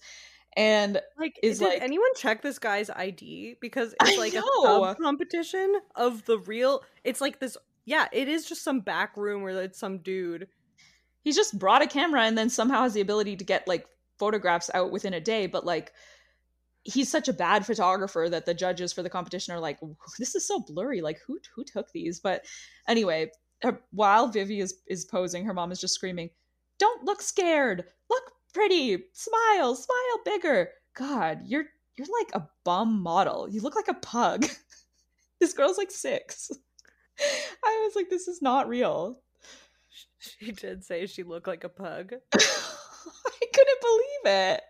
[0.57, 3.57] and Like, Is did like- anyone check this guy's ID?
[3.61, 6.83] Because it's like a competition of the real.
[7.05, 7.57] It's like this.
[7.87, 10.49] Yeah, it is just some back room where it's some dude.
[11.24, 13.87] he's just brought a camera and then somehow has the ability to get like
[14.18, 15.93] photographs out within a day but like
[16.85, 19.78] he's such a bad photographer that the judges for the competition are like
[20.18, 22.20] this is so blurry like who who took these?
[22.20, 22.45] But
[22.89, 23.30] anyway
[23.62, 26.30] her- while Vivi is is posing her mom is just screaming
[26.78, 27.85] don't look scared.
[28.11, 29.05] Look pretty.
[29.12, 29.76] Smile.
[29.76, 30.70] Smile bigger.
[30.95, 31.66] God you're
[31.97, 33.49] you're like a bum model.
[33.49, 34.47] You look like a pug.
[35.41, 36.53] This girl's like 6
[37.64, 39.20] i was like this is not real.
[40.18, 42.12] She did say she looked like a pug.
[42.33, 44.61] I couldn't believe it.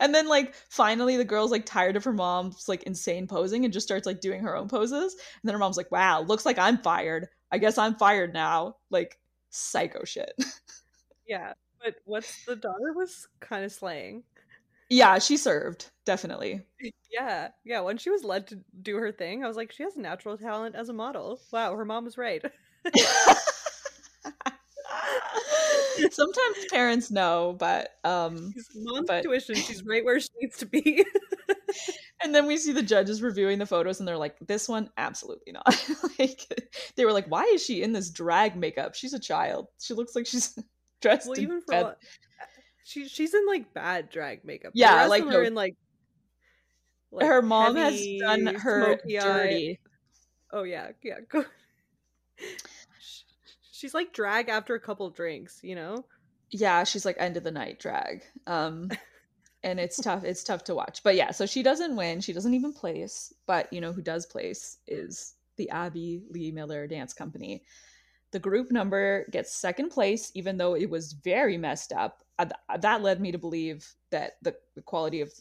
[0.00, 3.72] And then like finally the girl's like tired of her mom's like insane posing and
[3.72, 5.12] just starts like doing her own poses.
[5.14, 7.28] And then her mom's like, "Wow, looks like I'm fired.
[7.52, 9.18] I guess I'm fired now." Like
[9.50, 10.32] psycho shit.
[11.26, 11.52] Yeah,
[11.82, 14.24] but what's the daughter was kind of slaying.
[14.88, 16.62] yeah, she served, definitely.
[17.12, 17.80] Yeah, yeah.
[17.80, 20.76] When she was led to do her thing, I was like, she has natural talent
[20.76, 21.40] as a model.
[21.52, 22.40] Wow, her mom was right.
[26.10, 31.04] Sometimes parents know, but um Mom's But- intuition, she's right where she needs to be.
[32.22, 35.52] and then we see the judges reviewing the photos and they're like, this one absolutely
[35.52, 35.90] not.
[36.18, 36.40] like
[36.96, 38.94] they were like, why is she in this drag makeup?
[38.94, 39.66] She's a child.
[39.80, 40.58] She looks like she's
[41.00, 41.98] dressed well, in even for bed- what-
[42.84, 44.72] she she's in like bad drag makeup.
[44.72, 45.76] The Yeah, like, are in like,
[47.12, 49.78] like, her mom heavy, has done her smoky eye-
[50.52, 51.20] Oh yeah, yeah.
[51.28, 51.44] Go.
[53.80, 56.04] She's like drag after a couple drinks, you know.
[56.50, 58.22] Yeah, she's like end of the night drag.
[58.46, 58.90] Um
[59.62, 61.02] and it's tough it's tough to watch.
[61.02, 62.20] But yeah, so she doesn't win.
[62.20, 66.86] She doesn't even place, but you know who does place is the Abby Lee Miller
[66.86, 67.62] Dance Company.
[68.32, 72.22] The group number gets second place even though it was very messed up.
[72.38, 72.46] Uh,
[72.80, 75.32] That led me to believe that the, the quality of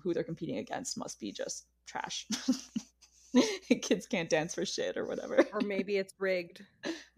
[0.00, 2.26] who they're competing against must be just trash.
[3.82, 5.44] Kids can't dance for shit or whatever.
[5.52, 6.62] Or maybe it's rigged.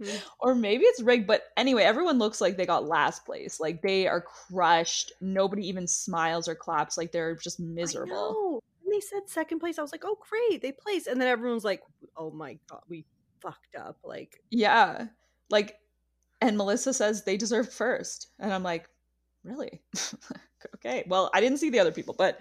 [0.03, 0.11] Hmm.
[0.41, 4.07] or maybe it's rigged but anyway everyone looks like they got last place like they
[4.07, 8.63] are crushed nobody even smiles or claps like they're just miserable.
[8.83, 11.65] When they said second place, I was like, oh great, they placed, and then everyone's
[11.65, 11.83] like,
[12.17, 13.05] oh my god, we
[13.41, 13.99] fucked up.
[14.05, 15.07] Like, yeah
[15.51, 15.79] like
[16.41, 18.89] and melissa says they deserve first and i'm like
[19.45, 19.81] really
[20.75, 22.41] okay well i didn't see the other people but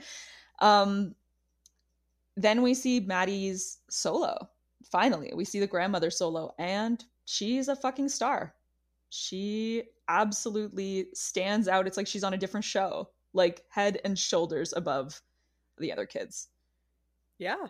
[0.60, 1.14] um
[2.36, 4.36] then we see maddie's solo
[4.84, 8.54] finally we see the grandmother solo and she's a fucking star
[9.10, 14.74] she absolutely stands out it's like she's on a different show like head and shoulders
[14.76, 15.22] above
[15.78, 16.50] the other kids
[17.38, 17.68] yeah,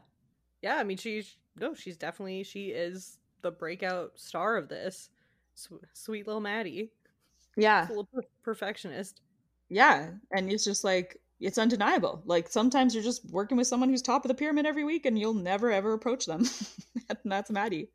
[0.62, 0.76] yeah.
[0.76, 5.10] I mean, she's no, she's definitely she is the breakout star of this.
[5.56, 6.92] Sw- sweet little Maddie,
[7.56, 9.22] yeah full of per- perfectionist.
[9.70, 12.22] Yeah, and it's just like it's undeniable.
[12.26, 15.18] Like sometimes you're just working with someone who's top of the pyramid every week, and
[15.18, 16.46] you'll never ever approach them.
[17.10, 17.90] and that's Maddie.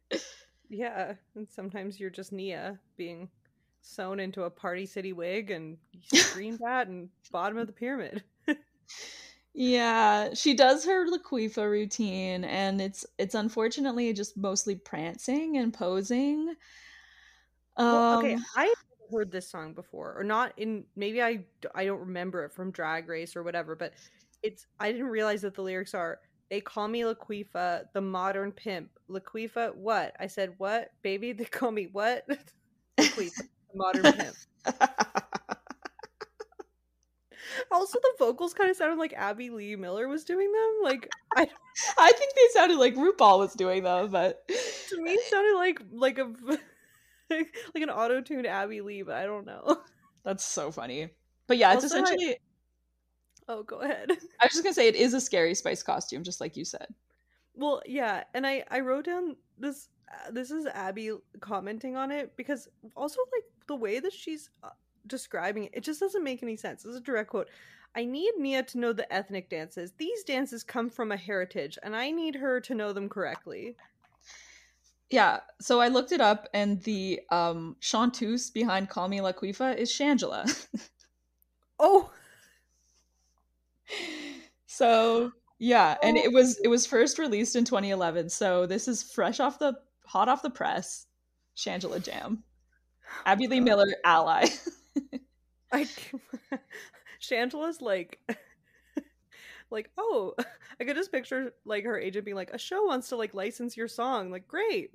[0.68, 3.28] Yeah, and sometimes you're just Nia being
[3.82, 5.78] sewn into a party city wig and
[6.12, 8.22] screamed at and bottom of the pyramid.
[9.52, 16.54] Yeah, she does her Laquifa routine, and it's it's unfortunately just mostly prancing and posing.
[17.76, 20.84] Um, Well, okay, I had never heard this song before, or not in.
[20.96, 21.44] Maybe I
[21.74, 23.92] I don't remember it from Drag Race or whatever, but
[24.42, 24.66] it's.
[24.78, 26.20] I didn't realize that the lyrics are.
[26.50, 28.90] They call me Laquifa, the modern pimp.
[29.08, 30.16] Laquifa, what?
[30.18, 30.90] I said, what?
[31.02, 32.26] Baby, they call me what?
[32.98, 34.36] Laquifa, the modern pimp.
[37.70, 40.78] Also, the vocals kind of sounded like Abby Lee Miller was doing them.
[40.82, 41.48] Like, I
[41.98, 45.80] I think they sounded like RuPaul was doing them, but to me it sounded like
[45.92, 46.32] like a
[47.74, 49.78] like an auto tuned Abby Lee, but I don't know.
[50.24, 51.08] that's so funny.
[51.46, 52.36] But yeah, it's Also, I- essentially.
[53.48, 54.10] Oh, go ahead.
[54.10, 56.86] I was just gonna say it is a scary spice costume, just like you said.
[57.54, 62.36] Well, yeah, and I I wrote down this uh, this is Abby commenting on it
[62.36, 64.70] because also like the way that she's uh,
[65.06, 66.82] describing it, it just doesn't make any sense.
[66.82, 67.48] This is a direct quote.
[67.96, 69.92] I need Nia to know the ethnic dances.
[69.98, 73.74] These dances come from a heritage, and I need her to know them correctly.
[75.10, 79.90] Yeah, so I looked it up, and the um, chanteuse behind "Call Me Laquifa" is
[79.90, 80.46] Shangela.
[81.80, 82.10] oh,
[84.66, 88.30] so yeah, and it was it was first released in 2011.
[88.30, 89.74] So this is fresh off the
[90.06, 91.06] hot off the press.
[91.56, 92.44] Shangela Jam,
[93.26, 94.46] Abby Lee Miller, ally.
[95.72, 95.86] I
[97.20, 98.18] Shangela's like
[99.70, 100.34] like oh
[100.80, 103.76] i could just picture like her agent being like a show wants to like license
[103.76, 104.94] your song like great.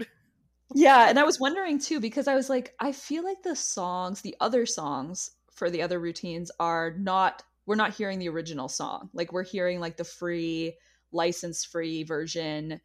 [0.73, 4.21] Yeah and i was wondering too because i was like i feel like the songs
[4.21, 9.09] the other songs for the other routines are not we're not hearing the original song.
[9.13, 10.77] Like we're hearing like the free
[11.11, 12.79] license free version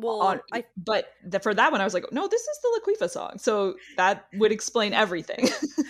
[0.00, 2.80] well on, I, but the, for that one i was like no this is the
[2.80, 5.48] laquifa song so that would explain everything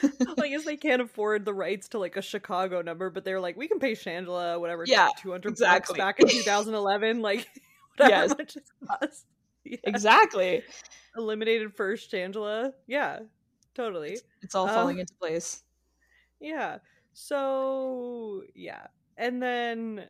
[0.49, 3.57] I guess they can't afford the rights to like a Chicago number, but they're like,
[3.57, 5.99] we can pay Shangela whatever, yeah, two hundred exactly.
[5.99, 7.47] bucks back in 2011, like
[7.97, 8.39] whatever yes.
[8.39, 9.27] much it cost.
[9.65, 9.77] Yeah.
[9.85, 10.63] Exactly.
[11.17, 12.73] Eliminated first Shangela.
[12.87, 13.21] Yeah,
[13.75, 14.13] totally.
[14.13, 15.63] It's, it's all falling um, into place.
[16.41, 16.79] Yeah.
[17.13, 18.87] So yeah,
[19.17, 20.07] and then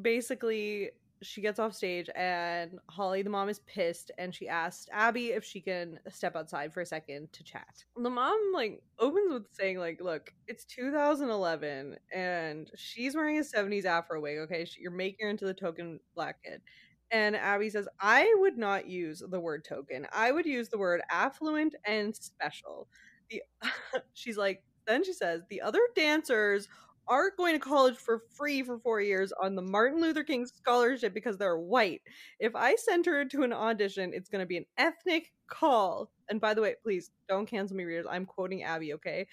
[0.00, 0.90] basically
[1.22, 5.44] she gets off stage and Holly, the mom, is pissed and she asked Abby if
[5.44, 7.84] she can step outside for a second to chat.
[7.96, 13.84] The mom like opens with saying like, "Look, it's 2011 and she's wearing a 70s
[13.84, 14.38] afro wig.
[14.38, 16.62] Okay, you're making her into the token black kid."
[17.10, 20.06] And Abby says, "I would not use the word token.
[20.12, 22.88] I would use the word affluent and special."
[23.30, 23.42] The
[24.14, 26.68] she's like, then she says, "The other dancers
[27.10, 31.12] aren't going to college for free for four years on the Martin Luther King scholarship
[31.12, 32.00] because they're white.
[32.38, 36.10] If I send her to an audition, it's going to be an ethnic call.
[36.30, 38.06] And by the way, please don't cancel me, readers.
[38.08, 39.26] I'm quoting Abby, okay?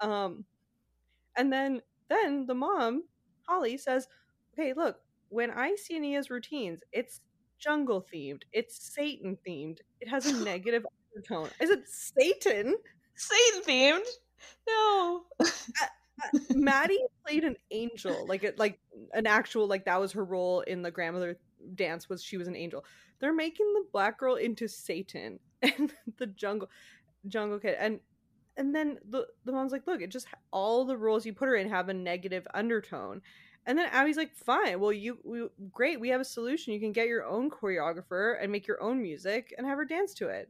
[0.00, 0.44] Um,
[1.36, 3.04] and then then the mom,
[3.46, 4.08] Holly, says,
[4.52, 7.20] "Okay, look, when I see Nia's routines, it's
[7.60, 9.78] jungle themed, it's Satan themed.
[10.00, 11.50] It has a negative undertone.
[11.60, 12.74] Is it Satan?
[13.14, 14.06] Satan themed?
[14.68, 15.24] No."
[16.54, 18.78] Maddie played an angel, like it, like
[19.12, 21.38] an actual, like that was her role in the grandmother
[21.74, 22.08] dance.
[22.08, 22.84] Was she was an angel?
[23.20, 26.68] They're making the black girl into Satan and the jungle,
[27.26, 28.00] jungle kid, and
[28.56, 31.56] and then the the mom's like, look, it just all the roles you put her
[31.56, 33.22] in have a negative undertone.
[33.66, 36.72] And then Abby's like, fine, well, you, we, great, we have a solution.
[36.72, 40.14] You can get your own choreographer and make your own music and have her dance
[40.14, 40.48] to it.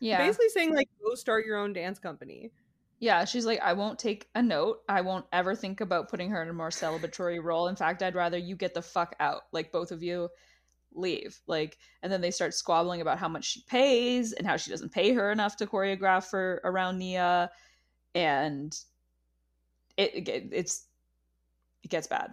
[0.00, 2.50] Yeah, basically saying like, go start your own dance company.
[2.98, 4.80] Yeah, she's like, I won't take a note.
[4.88, 7.68] I won't ever think about putting her in a more celebratory role.
[7.68, 9.42] In fact, I'd rather you get the fuck out.
[9.52, 10.30] Like, both of you
[10.94, 11.38] leave.
[11.46, 14.92] Like, and then they start squabbling about how much she pays and how she doesn't
[14.92, 17.50] pay her enough to choreograph for around Nia.
[18.14, 18.74] And
[19.98, 20.86] it, it it's,
[21.82, 22.32] it gets bad.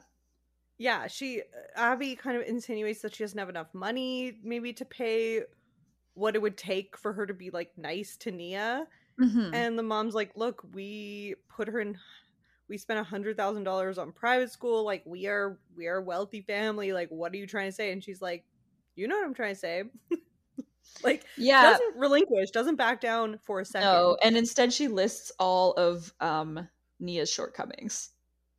[0.77, 1.41] Yeah, she,
[1.75, 5.41] Abby kind of insinuates that she doesn't have enough money maybe to pay
[6.13, 8.87] what it would take for her to be like nice to Nia
[9.21, 9.53] Mm-hmm.
[9.53, 11.97] And the mom's like, "Look, we put her in.
[12.69, 14.83] We spent a hundred thousand dollars on private school.
[14.83, 16.93] Like we are, we are a wealthy family.
[16.93, 18.45] Like, what are you trying to say?" And she's like,
[18.95, 19.83] "You know what I'm trying to say."
[21.03, 23.87] like, yeah, doesn't relinquish, doesn't back down for a second.
[23.87, 26.67] No, and instead she lists all of um
[26.99, 28.09] Nia's shortcomings.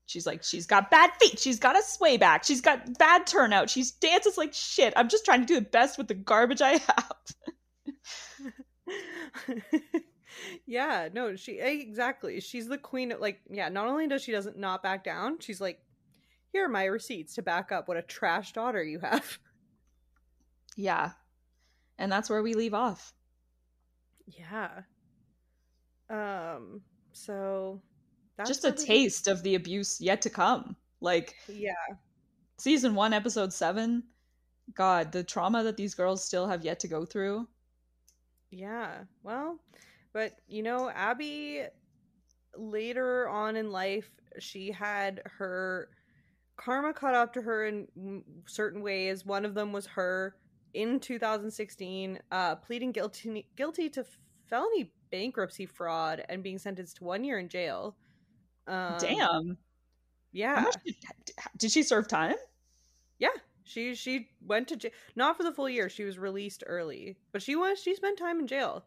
[0.07, 1.39] She's like, she's got bad feet.
[1.39, 2.45] She's got a sway back.
[2.45, 3.71] She's got bad turnout.
[3.71, 4.93] She's dances like shit.
[4.97, 7.17] I'm just trying to do the best with the garbage I have.
[10.67, 12.41] yeah no she exactly.
[12.41, 15.61] She's the queen of like yeah not only does she doesn't not back down she's
[15.61, 15.81] like
[16.55, 19.39] here are my receipts to back up what a trash daughter you have.
[20.77, 21.11] Yeah.
[21.99, 23.13] And that's where we leave off.
[24.27, 24.71] Yeah.
[26.09, 26.81] Um
[27.13, 27.81] so
[28.37, 30.77] that's just a taste of the abuse yet to come.
[31.01, 31.73] Like yeah.
[32.59, 34.05] season one episode seven
[34.75, 37.47] god the trauma that these girls still have yet to go through.
[38.51, 39.03] Yeah.
[39.23, 39.59] Well
[40.15, 41.65] but you know, Abby
[42.57, 44.09] later on in life,
[44.39, 45.91] she had her
[46.57, 49.27] karma caught up to her in certain ways.
[49.27, 50.37] One of them was her
[50.73, 54.05] in 2016 uh, pleading guilty guilty to
[54.49, 57.97] felony bankruptcy fraud and being sentenced to one year in jail.
[58.67, 59.59] Um, Damn.
[60.33, 60.65] Yeah.
[60.85, 60.95] Did,
[61.59, 62.35] did she serve time?
[63.19, 63.29] Yeah,
[63.65, 65.89] she she went to jail not for the full year.
[65.89, 68.85] She was released early, but she was she spent time in jail.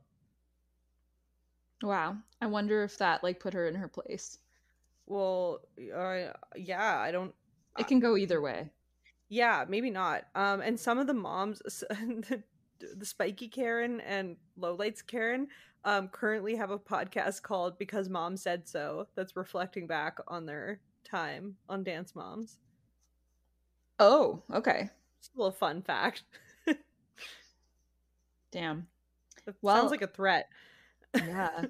[1.81, 2.17] Wow.
[2.41, 4.39] I wonder if that like put her in her place.
[5.05, 5.59] Well,
[5.95, 7.33] uh, yeah, I don't
[7.77, 8.71] It can go either way.
[9.29, 10.25] Yeah, maybe not.
[10.35, 11.59] Um and some of the moms
[11.89, 12.43] the,
[12.95, 15.47] the spiky Karen and lowlights Karen
[15.85, 20.79] um currently have a podcast called Because Mom Said So that's reflecting back on their
[21.03, 22.57] time on Dance Moms.
[23.99, 24.89] Oh, okay.
[25.19, 26.23] Just a little fun fact.
[28.51, 28.87] Damn.
[29.45, 30.49] It Well- sounds like a threat.
[31.25, 31.65] Yeah.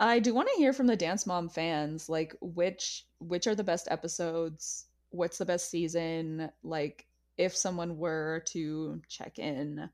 [0.00, 3.64] I do want to hear from the Dance Mom fans, like which which are the
[3.64, 4.86] best episodes?
[5.10, 6.50] What's the best season?
[6.64, 7.06] Like
[7.38, 9.88] if someone were to check in,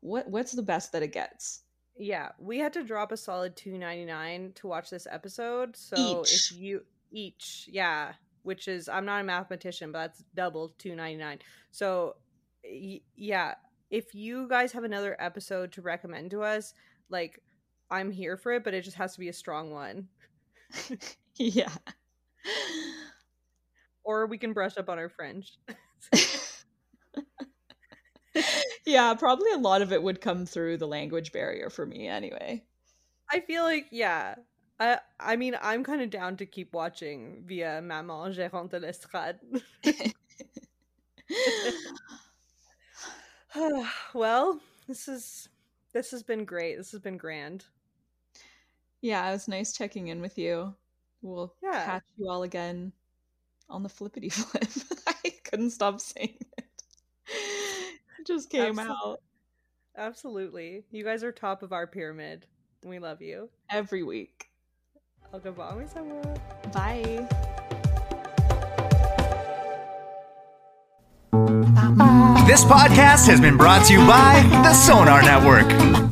[0.00, 1.62] what what's the best that it gets?
[1.96, 5.76] Yeah, we had to drop a solid two ninety nine to watch this episode.
[5.76, 6.32] So Each.
[6.32, 8.12] if you each, yeah,
[8.44, 11.38] which is I'm not a mathematician, but that's double two ninety nine.
[11.70, 12.16] So
[12.64, 13.54] y- yeah,
[13.90, 16.72] if you guys have another episode to recommend to us,
[17.10, 17.42] like
[17.92, 20.08] I'm here for it, but it just has to be a strong one,
[21.36, 21.68] yeah.
[24.02, 25.58] or we can brush up on our French.
[28.86, 32.64] yeah, probably a lot of it would come through the language barrier for me anyway.
[33.30, 34.36] I feel like yeah.
[34.80, 39.38] I I mean I'm kind of down to keep watching via Maman Gérante de l'Estrade.
[44.14, 45.48] well, this is
[45.92, 46.76] this has been great.
[46.76, 47.66] This has been grand.
[49.02, 50.74] Yeah, it was nice checking in with you.
[51.20, 51.84] We'll Yeah.
[51.84, 52.92] catch you all again
[53.68, 54.68] on the flippity flip.
[55.24, 56.64] I couldn't stop saying it.
[58.20, 59.20] It just came Absol- out
[59.96, 60.84] Absolutely.
[60.90, 62.46] You guys are top of our pyramid.
[62.84, 63.50] We love you.
[63.70, 64.46] every week.
[65.34, 66.38] Au revoir, mes amours.
[66.72, 67.28] Bye.
[72.46, 76.11] This podcast has been brought to you by the Sonar Network.